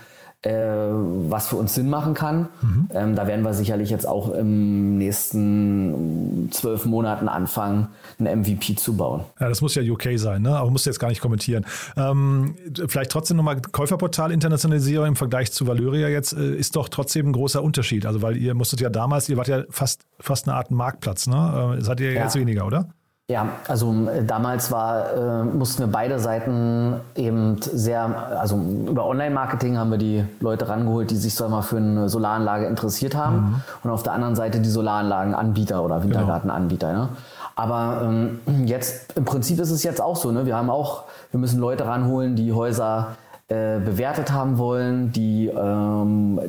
was 0.45 1.47
für 1.47 1.56
uns 1.56 1.73
Sinn 1.73 1.89
machen 1.89 2.13
kann. 2.13 2.49
Mhm. 2.62 2.89
Ähm, 2.93 3.15
da 3.15 3.27
werden 3.27 3.43
wir 3.45 3.53
sicherlich 3.53 3.89
jetzt 3.89 4.06
auch 4.06 4.34
im 4.34 4.97
nächsten 4.97 6.49
zwölf 6.51 6.86
Monaten 6.86 7.29
anfangen, 7.29 7.88
ein 8.19 8.41
MVP 8.41 8.75
zu 8.75 8.97
bauen. 8.97 9.21
Ja, 9.39 9.47
das 9.47 9.62
muss 9.62 9.75
ja 9.75 9.82
UK 9.82 10.17
sein, 10.17 10.41
ne? 10.41 10.58
aber 10.58 10.69
musst 10.69 10.86
du 10.86 10.89
jetzt 10.89 10.99
gar 10.99 11.08
nicht 11.08 11.21
kommentieren. 11.21 11.65
Ähm, 11.95 12.56
vielleicht 12.88 13.12
trotzdem 13.12 13.38
nochmal 13.38 13.62
Käuferportal 13.62 14.32
Internationalisierung 14.32 15.08
im 15.08 15.15
Vergleich 15.15 15.51
zu 15.53 15.65
Valyria 15.65 16.10
jetzt 16.10 16.34
äh, 16.34 16.56
ist 16.56 16.75
doch 16.75 16.89
trotzdem 16.89 17.29
ein 17.29 17.34
großer 17.34 17.63
Unterschied. 17.63 18.06
Also 18.06 18.21
weil 18.21 18.36
ihr 18.36 18.53
musstet 18.53 18.82
ja 18.82 18.89
damals, 18.89 19.29
ihr 19.29 19.38
wart 19.38 19.47
ja 19.47 19.63
fast, 19.69 20.01
fast 20.19 20.47
eine 20.47 20.58
Art 20.58 20.71
Marktplatz, 20.71 21.27
ne? 21.27 21.77
Äh, 21.77 21.82
seid 21.82 22.01
ihr 22.01 22.12
ja. 22.12 22.23
jetzt 22.23 22.36
weniger, 22.36 22.65
oder? 22.65 22.89
Ja, 23.29 23.47
also 23.69 23.93
äh, 24.09 24.25
damals 24.25 24.69
war, 24.69 25.13
äh, 25.13 25.43
mussten 25.45 25.79
wir 25.83 25.88
beide 25.88 26.19
Seiten 26.19 26.99
eben 27.15 27.55
sehr, 27.62 28.38
also 28.38 28.57
über 28.57 29.05
Online-Marketing 29.05 29.77
haben 29.77 29.91
wir 29.91 29.97
die 29.97 30.25
Leute 30.41 30.67
rangeholt, 30.67 31.09
die 31.09 31.15
sich 31.15 31.33
so 31.33 31.47
mal 31.47 31.62
für 31.62 31.77
eine 31.77 32.09
Solaranlage 32.09 32.65
interessiert 32.65 33.15
haben 33.15 33.38
mhm. 33.38 33.62
und 33.83 33.91
auf 33.91 34.03
der 34.03 34.12
anderen 34.12 34.36
Seite 34.36 34.59
die 34.59 34.69
Solaranlagenanbieter 34.69 35.81
oder. 35.81 36.03
Wintergartenanbieter. 36.03 36.89
Genau. 36.89 37.03
Ne? 37.03 37.09
Aber 37.55 38.01
ähm, 38.03 38.39
jetzt, 38.65 39.13
im 39.15 39.23
Prinzip 39.23 39.57
ist 39.59 39.71
es 39.71 39.83
jetzt 39.83 40.01
auch 40.01 40.17
so, 40.17 40.31
ne? 40.31 40.45
wir 40.45 40.57
haben 40.57 40.69
auch, 40.69 41.03
wir 41.31 41.39
müssen 41.39 41.62
Leute 41.62 41.86
ranholen, 41.86 42.36
die 42.36 42.51
Häuser 42.51 43.15
äh, 43.47 43.79
bewertet 43.79 44.33
haben 44.33 44.57
wollen, 44.57 45.13
die 45.13 45.47
ähm, 45.47 46.39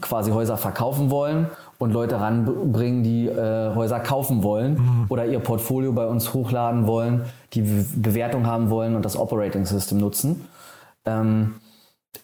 quasi 0.00 0.30
Häuser 0.30 0.56
verkaufen 0.56 1.10
wollen 1.10 1.48
und 1.78 1.92
Leute 1.92 2.20
ranbringen, 2.20 3.02
die 3.04 3.26
äh, 3.26 3.74
Häuser 3.74 4.00
kaufen 4.00 4.42
wollen 4.42 4.74
mhm. 4.74 5.06
oder 5.08 5.26
ihr 5.26 5.38
Portfolio 5.38 5.92
bei 5.92 6.06
uns 6.06 6.34
hochladen 6.34 6.86
wollen, 6.86 7.22
die 7.54 7.62
Bewertung 7.62 8.46
haben 8.46 8.68
wollen 8.68 8.96
und 8.96 9.04
das 9.04 9.16
Operating 9.16 9.64
System 9.64 9.98
nutzen. 9.98 10.48
Ähm, 11.04 11.54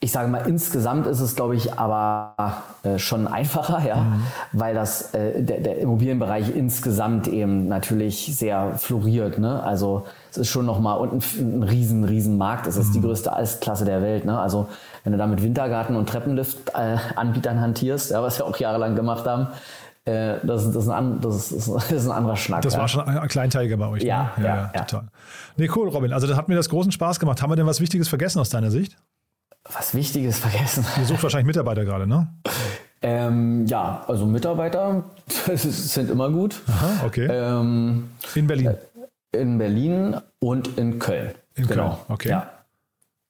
ich 0.00 0.12
sage 0.12 0.28
mal, 0.28 0.46
insgesamt 0.46 1.06
ist 1.06 1.20
es, 1.20 1.34
glaube 1.34 1.56
ich, 1.56 1.78
aber 1.78 2.62
äh, 2.82 2.98
schon 2.98 3.26
einfacher, 3.26 3.86
ja, 3.86 3.96
mhm. 3.96 4.22
weil 4.52 4.74
das, 4.74 5.14
äh, 5.14 5.42
der, 5.42 5.60
der, 5.60 5.78
Immobilienbereich 5.78 6.54
insgesamt 6.54 7.26
eben 7.26 7.68
natürlich 7.68 8.36
sehr 8.36 8.74
floriert. 8.76 9.38
Ne? 9.38 9.62
Also 9.62 10.04
es 10.30 10.38
ist 10.38 10.48
schon 10.48 10.66
nochmal 10.66 10.98
und 10.98 11.12
ein, 11.12 11.60
ein 11.60 11.62
riesen, 11.62 12.04
riesen 12.04 12.36
Markt. 12.36 12.66
Es 12.66 12.76
ist 12.76 12.88
mhm. 12.88 12.92
die 12.92 13.00
größte 13.02 13.32
Altklasse 13.32 13.84
der 13.84 14.02
Welt. 14.02 14.24
Ne? 14.24 14.38
Also 14.38 14.68
wenn 15.04 15.12
du 15.12 15.18
da 15.18 15.26
mit 15.26 15.42
Wintergarten 15.42 15.96
und 15.96 16.08
Treppenlift-Anbietern 16.08 17.56
äh, 17.56 17.60
hantierst, 17.60 18.10
ja, 18.10 18.22
was 18.22 18.38
wir 18.38 18.46
auch 18.46 18.56
jahrelang 18.56 18.96
gemacht 18.96 19.26
haben, 19.26 19.48
äh, 20.04 20.36
das, 20.42 20.70
das, 20.70 20.84
ist 20.84 20.88
ein, 20.88 21.20
das, 21.22 21.50
ist, 21.50 21.68
das 21.68 21.92
ist 21.92 22.06
ein 22.06 22.12
anderer 22.12 22.36
Schnack. 22.36 22.62
Das 22.62 22.74
ja. 22.74 22.80
war 22.80 22.88
schon 22.88 23.08
ein 23.08 23.28
kleinteiliger 23.28 23.78
bei 23.78 23.88
euch. 23.88 24.02
Ja, 24.02 24.32
ne? 24.36 24.44
ja, 24.44 24.56
ja, 24.56 24.72
ja, 24.74 24.84
total. 24.84 25.08
Nee, 25.56 25.70
cool, 25.74 25.88
Robin. 25.88 26.12
Also 26.12 26.26
das 26.26 26.36
hat 26.36 26.48
mir 26.48 26.56
das 26.56 26.68
großen 26.68 26.92
Spaß 26.92 27.20
gemacht. 27.20 27.40
Haben 27.40 27.50
wir 27.50 27.56
denn 27.56 27.66
was 27.66 27.80
Wichtiges 27.80 28.08
vergessen 28.08 28.38
aus 28.38 28.50
deiner 28.50 28.70
Sicht? 28.70 28.96
Was 29.72 29.94
Wichtiges 29.94 30.38
vergessen? 30.40 30.84
Ihr 30.98 31.06
sucht 31.06 31.22
wahrscheinlich 31.22 31.46
Mitarbeiter 31.46 31.84
gerade, 31.84 32.06
ne? 32.06 32.28
Ähm, 33.02 33.66
ja, 33.66 34.04
also 34.06 34.26
Mitarbeiter 34.26 35.04
sind 35.54 36.10
immer 36.10 36.30
gut. 36.30 36.62
Aha, 36.68 37.04
okay. 37.06 37.26
Ähm, 37.30 38.10
in 38.34 38.46
Berlin. 38.46 38.74
In 39.32 39.58
Berlin 39.58 40.16
und 40.38 40.78
in 40.78 40.98
Köln. 40.98 41.34
In 41.54 41.66
genau. 41.66 41.90
Köln, 41.90 41.98
okay. 42.08 42.28
Ja. 42.30 42.50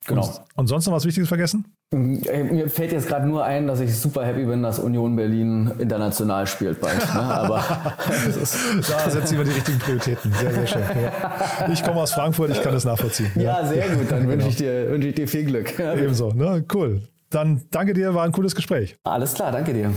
Genau. 0.07 0.27
Und, 0.27 0.41
und 0.57 0.67
sonst 0.67 0.87
noch 0.87 0.93
was 0.93 1.05
Wichtiges 1.07 1.29
vergessen? 1.29 1.65
Äh, 1.93 2.45
Mir 2.45 2.69
fällt 2.69 2.93
jetzt 2.93 3.09
gerade 3.09 3.27
nur 3.27 3.45
ein, 3.45 3.67
dass 3.67 3.81
ich 3.81 3.97
super 3.97 4.25
happy 4.25 4.45
bin, 4.45 4.63
dass 4.63 4.79
Union 4.79 5.17
Berlin 5.17 5.73
international 5.79 6.47
spielt 6.47 6.81
bald. 6.81 6.99
Ne? 7.15 7.21
Aber 7.21 7.65
da 7.97 9.11
setzen 9.11 9.39
wir 9.39 9.45
die 9.45 9.53
richtigen 9.53 9.79
Prioritäten. 9.79 10.33
Sehr, 10.33 10.53
sehr 10.53 10.67
schön. 10.67 10.83
Ja. 11.03 11.69
Ich 11.73 11.83
komme 11.83 12.01
aus 12.03 12.13
Frankfurt, 12.13 12.51
ich 12.51 12.63
kann 12.63 12.73
das 12.75 12.85
nachvollziehen. 12.85 13.31
Ja, 13.37 13.65
sehr 13.65 13.89
gut. 13.89 14.11
Dann 14.11 14.29
wünsche 14.29 14.49
ich, 14.49 14.57
dir, 14.57 14.91
wünsche 14.91 15.09
ich 15.09 15.15
dir 15.15 15.29
viel 15.29 15.45
Glück. 15.45 15.79
Ebenso. 15.79 16.33
Ne? 16.33 16.65
Cool. 16.73 17.03
Dann 17.31 17.63
danke 17.71 17.95
dir, 17.95 18.15
war 18.15 18.25
ein 18.25 18.33
cooles 18.33 18.55
Gespräch. 18.55 18.97
Alles 19.05 19.35
klar, 19.35 19.51
danke 19.53 19.73
dir. 19.73 19.91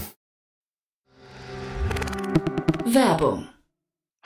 Werbung. 2.85 3.45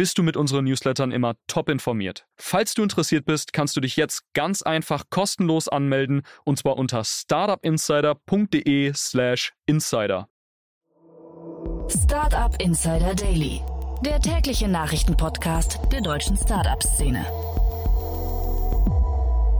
bist 0.00 0.16
du 0.16 0.22
mit 0.22 0.38
unseren 0.38 0.64
Newslettern 0.64 1.12
immer 1.12 1.34
top 1.46 1.68
informiert. 1.68 2.26
Falls 2.38 2.72
du 2.72 2.82
interessiert 2.82 3.26
bist, 3.26 3.52
kannst 3.52 3.76
du 3.76 3.82
dich 3.82 3.96
jetzt 3.96 4.22
ganz 4.32 4.62
einfach 4.62 5.10
kostenlos 5.10 5.68
anmelden 5.68 6.22
und 6.42 6.58
zwar 6.58 6.78
unter 6.78 7.04
startupinsider.de/slash 7.04 9.52
insider. 9.66 10.30
Startup 11.90 12.56
Insider 12.62 13.14
Daily, 13.14 13.60
der 14.02 14.18
tägliche 14.20 14.68
Nachrichtenpodcast 14.68 15.78
der 15.92 16.00
deutschen 16.00 16.38
Startup-Szene. 16.38 17.26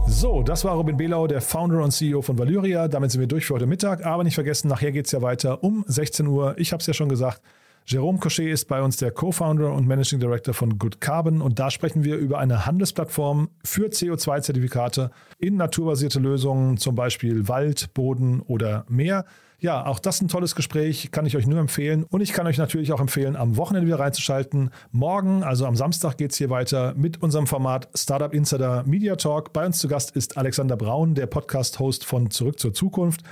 So, 0.06 0.42
das 0.42 0.64
war 0.64 0.76
Robin 0.76 0.96
Belau, 0.96 1.26
der 1.26 1.42
Founder 1.42 1.84
und 1.84 1.90
CEO 1.90 2.22
von 2.22 2.38
Valyria. 2.38 2.88
Damit 2.88 3.10
sind 3.10 3.20
wir 3.20 3.28
durch 3.28 3.44
für 3.44 3.56
heute 3.56 3.66
Mittag. 3.66 4.06
Aber 4.06 4.24
nicht 4.24 4.36
vergessen, 4.36 4.68
nachher 4.68 4.92
geht 4.92 5.04
es 5.04 5.12
ja 5.12 5.20
weiter 5.20 5.62
um 5.62 5.84
16 5.86 6.26
Uhr. 6.26 6.54
Ich 6.56 6.72
habe 6.72 6.80
es 6.80 6.86
ja 6.86 6.94
schon 6.94 7.10
gesagt. 7.10 7.42
Jerome 7.86 8.18
Cochet 8.18 8.52
ist 8.52 8.66
bei 8.66 8.82
uns 8.82 8.98
der 8.98 9.10
Co-Founder 9.10 9.72
und 9.72 9.86
Managing 9.86 10.20
Director 10.20 10.54
von 10.54 10.78
Good 10.78 11.00
Carbon 11.00 11.40
und 11.40 11.58
da 11.58 11.70
sprechen 11.70 12.04
wir 12.04 12.16
über 12.16 12.38
eine 12.38 12.66
Handelsplattform 12.66 13.50
für 13.64 13.88
CO2-Zertifikate 13.88 15.10
in 15.38 15.56
naturbasierte 15.56 16.20
Lösungen, 16.20 16.76
zum 16.76 16.94
Beispiel 16.94 17.48
Wald, 17.48 17.92
Boden 17.94 18.40
oder 18.42 18.84
Meer. 18.88 19.24
Ja, 19.58 19.84
auch 19.84 19.98
das 19.98 20.16
ist 20.16 20.22
ein 20.22 20.28
tolles 20.28 20.54
Gespräch, 20.54 21.10
kann 21.10 21.26
ich 21.26 21.36
euch 21.36 21.46
nur 21.46 21.58
empfehlen. 21.58 22.04
Und 22.04 22.22
ich 22.22 22.32
kann 22.32 22.46
euch 22.46 22.56
natürlich 22.56 22.92
auch 22.92 23.00
empfehlen, 23.00 23.36
am 23.36 23.58
Wochenende 23.58 23.86
wieder 23.86 23.98
reinzuschalten. 23.98 24.70
Morgen, 24.90 25.42
also 25.42 25.66
am 25.66 25.76
Samstag, 25.76 26.16
geht 26.16 26.32
es 26.32 26.38
hier 26.38 26.48
weiter 26.48 26.94
mit 26.96 27.22
unserem 27.22 27.46
Format 27.46 27.88
Startup 27.94 28.32
Insider 28.32 28.84
Media 28.86 29.16
Talk. 29.16 29.52
Bei 29.52 29.66
uns 29.66 29.78
zu 29.78 29.86
Gast 29.86 30.16
ist 30.16 30.38
Alexander 30.38 30.78
Braun, 30.78 31.14
der 31.14 31.26
Podcast-Host 31.26 32.06
von 32.06 32.30
Zurück 32.30 32.58
zur 32.58 32.72
Zukunft. 32.72 33.22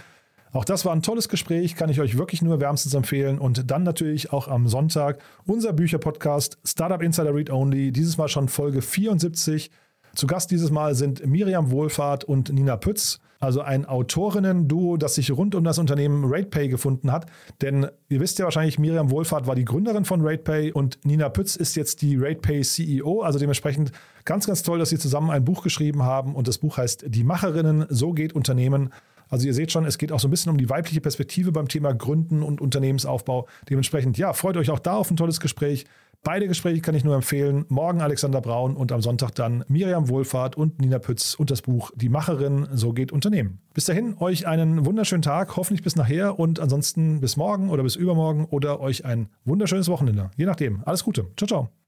Auch 0.52 0.64
das 0.64 0.84
war 0.84 0.92
ein 0.92 1.02
tolles 1.02 1.28
Gespräch, 1.28 1.74
kann 1.74 1.90
ich 1.90 2.00
euch 2.00 2.16
wirklich 2.16 2.42
nur 2.42 2.60
wärmstens 2.60 2.94
empfehlen. 2.94 3.38
Und 3.38 3.70
dann 3.70 3.82
natürlich 3.82 4.32
auch 4.32 4.48
am 4.48 4.68
Sonntag 4.68 5.18
unser 5.46 5.72
Bücherpodcast 5.72 6.58
Startup 6.64 7.02
Insider 7.02 7.34
Read 7.34 7.50
Only, 7.50 7.92
dieses 7.92 8.16
Mal 8.16 8.28
schon 8.28 8.48
Folge 8.48 8.82
74. 8.82 9.70
Zu 10.14 10.26
Gast 10.26 10.50
dieses 10.50 10.70
Mal 10.70 10.94
sind 10.94 11.24
Miriam 11.26 11.70
Wohlfahrt 11.70 12.24
und 12.24 12.52
Nina 12.52 12.76
Pütz, 12.76 13.20
also 13.40 13.60
ein 13.60 13.84
Autorinnen-Duo, 13.84 14.96
das 14.96 15.14
sich 15.14 15.30
rund 15.30 15.54
um 15.54 15.62
das 15.62 15.78
Unternehmen 15.78 16.24
RatePay 16.24 16.68
gefunden 16.68 17.12
hat. 17.12 17.26
Denn 17.62 17.86
ihr 18.08 18.18
wisst 18.18 18.38
ja 18.38 18.44
wahrscheinlich, 18.44 18.78
Miriam 18.78 19.10
Wohlfahrt 19.10 19.46
war 19.46 19.54
die 19.54 19.64
Gründerin 19.64 20.04
von 20.04 20.26
RatePay 20.26 20.72
und 20.72 20.98
Nina 21.04 21.28
Pütz 21.28 21.54
ist 21.54 21.76
jetzt 21.76 22.02
die 22.02 22.16
RatePay 22.16 22.62
CEO. 22.62 23.20
Also 23.20 23.38
dementsprechend 23.38 23.92
ganz, 24.24 24.46
ganz 24.46 24.62
toll, 24.62 24.78
dass 24.80 24.88
sie 24.88 24.98
zusammen 24.98 25.30
ein 25.30 25.44
Buch 25.44 25.62
geschrieben 25.62 26.02
haben 26.02 26.34
und 26.34 26.48
das 26.48 26.58
Buch 26.58 26.78
heißt 26.78 27.04
Die 27.06 27.22
Macherinnen, 27.22 27.86
so 27.88 28.12
geht 28.12 28.32
Unternehmen. 28.32 28.90
Also 29.28 29.46
ihr 29.46 29.54
seht 29.54 29.72
schon, 29.72 29.84
es 29.84 29.98
geht 29.98 30.12
auch 30.12 30.20
so 30.20 30.28
ein 30.28 30.30
bisschen 30.30 30.50
um 30.50 30.58
die 30.58 30.70
weibliche 30.70 31.00
Perspektive 31.00 31.52
beim 31.52 31.68
Thema 31.68 31.92
Gründen 31.92 32.42
und 32.42 32.60
Unternehmensaufbau. 32.60 33.46
Dementsprechend, 33.68 34.18
ja, 34.18 34.32
freut 34.32 34.56
euch 34.56 34.70
auch 34.70 34.78
da 34.78 34.94
auf 34.94 35.10
ein 35.10 35.16
tolles 35.16 35.40
Gespräch. 35.40 35.86
Beide 36.24 36.48
Gespräche 36.48 36.80
kann 36.80 36.94
ich 36.94 37.04
nur 37.04 37.14
empfehlen. 37.14 37.64
Morgen 37.68 38.00
Alexander 38.00 38.40
Braun 38.40 38.76
und 38.76 38.90
am 38.90 39.00
Sonntag 39.00 39.34
dann 39.36 39.64
Miriam 39.68 40.08
Wohlfahrt 40.08 40.56
und 40.56 40.80
Nina 40.80 40.98
Pütz 40.98 41.34
und 41.34 41.50
das 41.50 41.62
Buch 41.62 41.92
Die 41.94 42.08
Macherin, 42.08 42.66
so 42.72 42.92
geht 42.92 43.12
Unternehmen. 43.12 43.60
Bis 43.72 43.84
dahin, 43.84 44.16
euch 44.18 44.46
einen 44.46 44.84
wunderschönen 44.84 45.22
Tag, 45.22 45.56
hoffentlich 45.56 45.84
bis 45.84 45.94
nachher 45.94 46.38
und 46.38 46.58
ansonsten 46.58 47.20
bis 47.20 47.36
morgen 47.36 47.70
oder 47.70 47.84
bis 47.84 47.94
übermorgen 47.94 48.46
oder 48.46 48.80
euch 48.80 49.04
ein 49.04 49.28
wunderschönes 49.44 49.88
Wochenende. 49.88 50.30
Je 50.36 50.46
nachdem. 50.46 50.82
Alles 50.84 51.04
Gute. 51.04 51.26
Ciao, 51.36 51.46
ciao. 51.46 51.87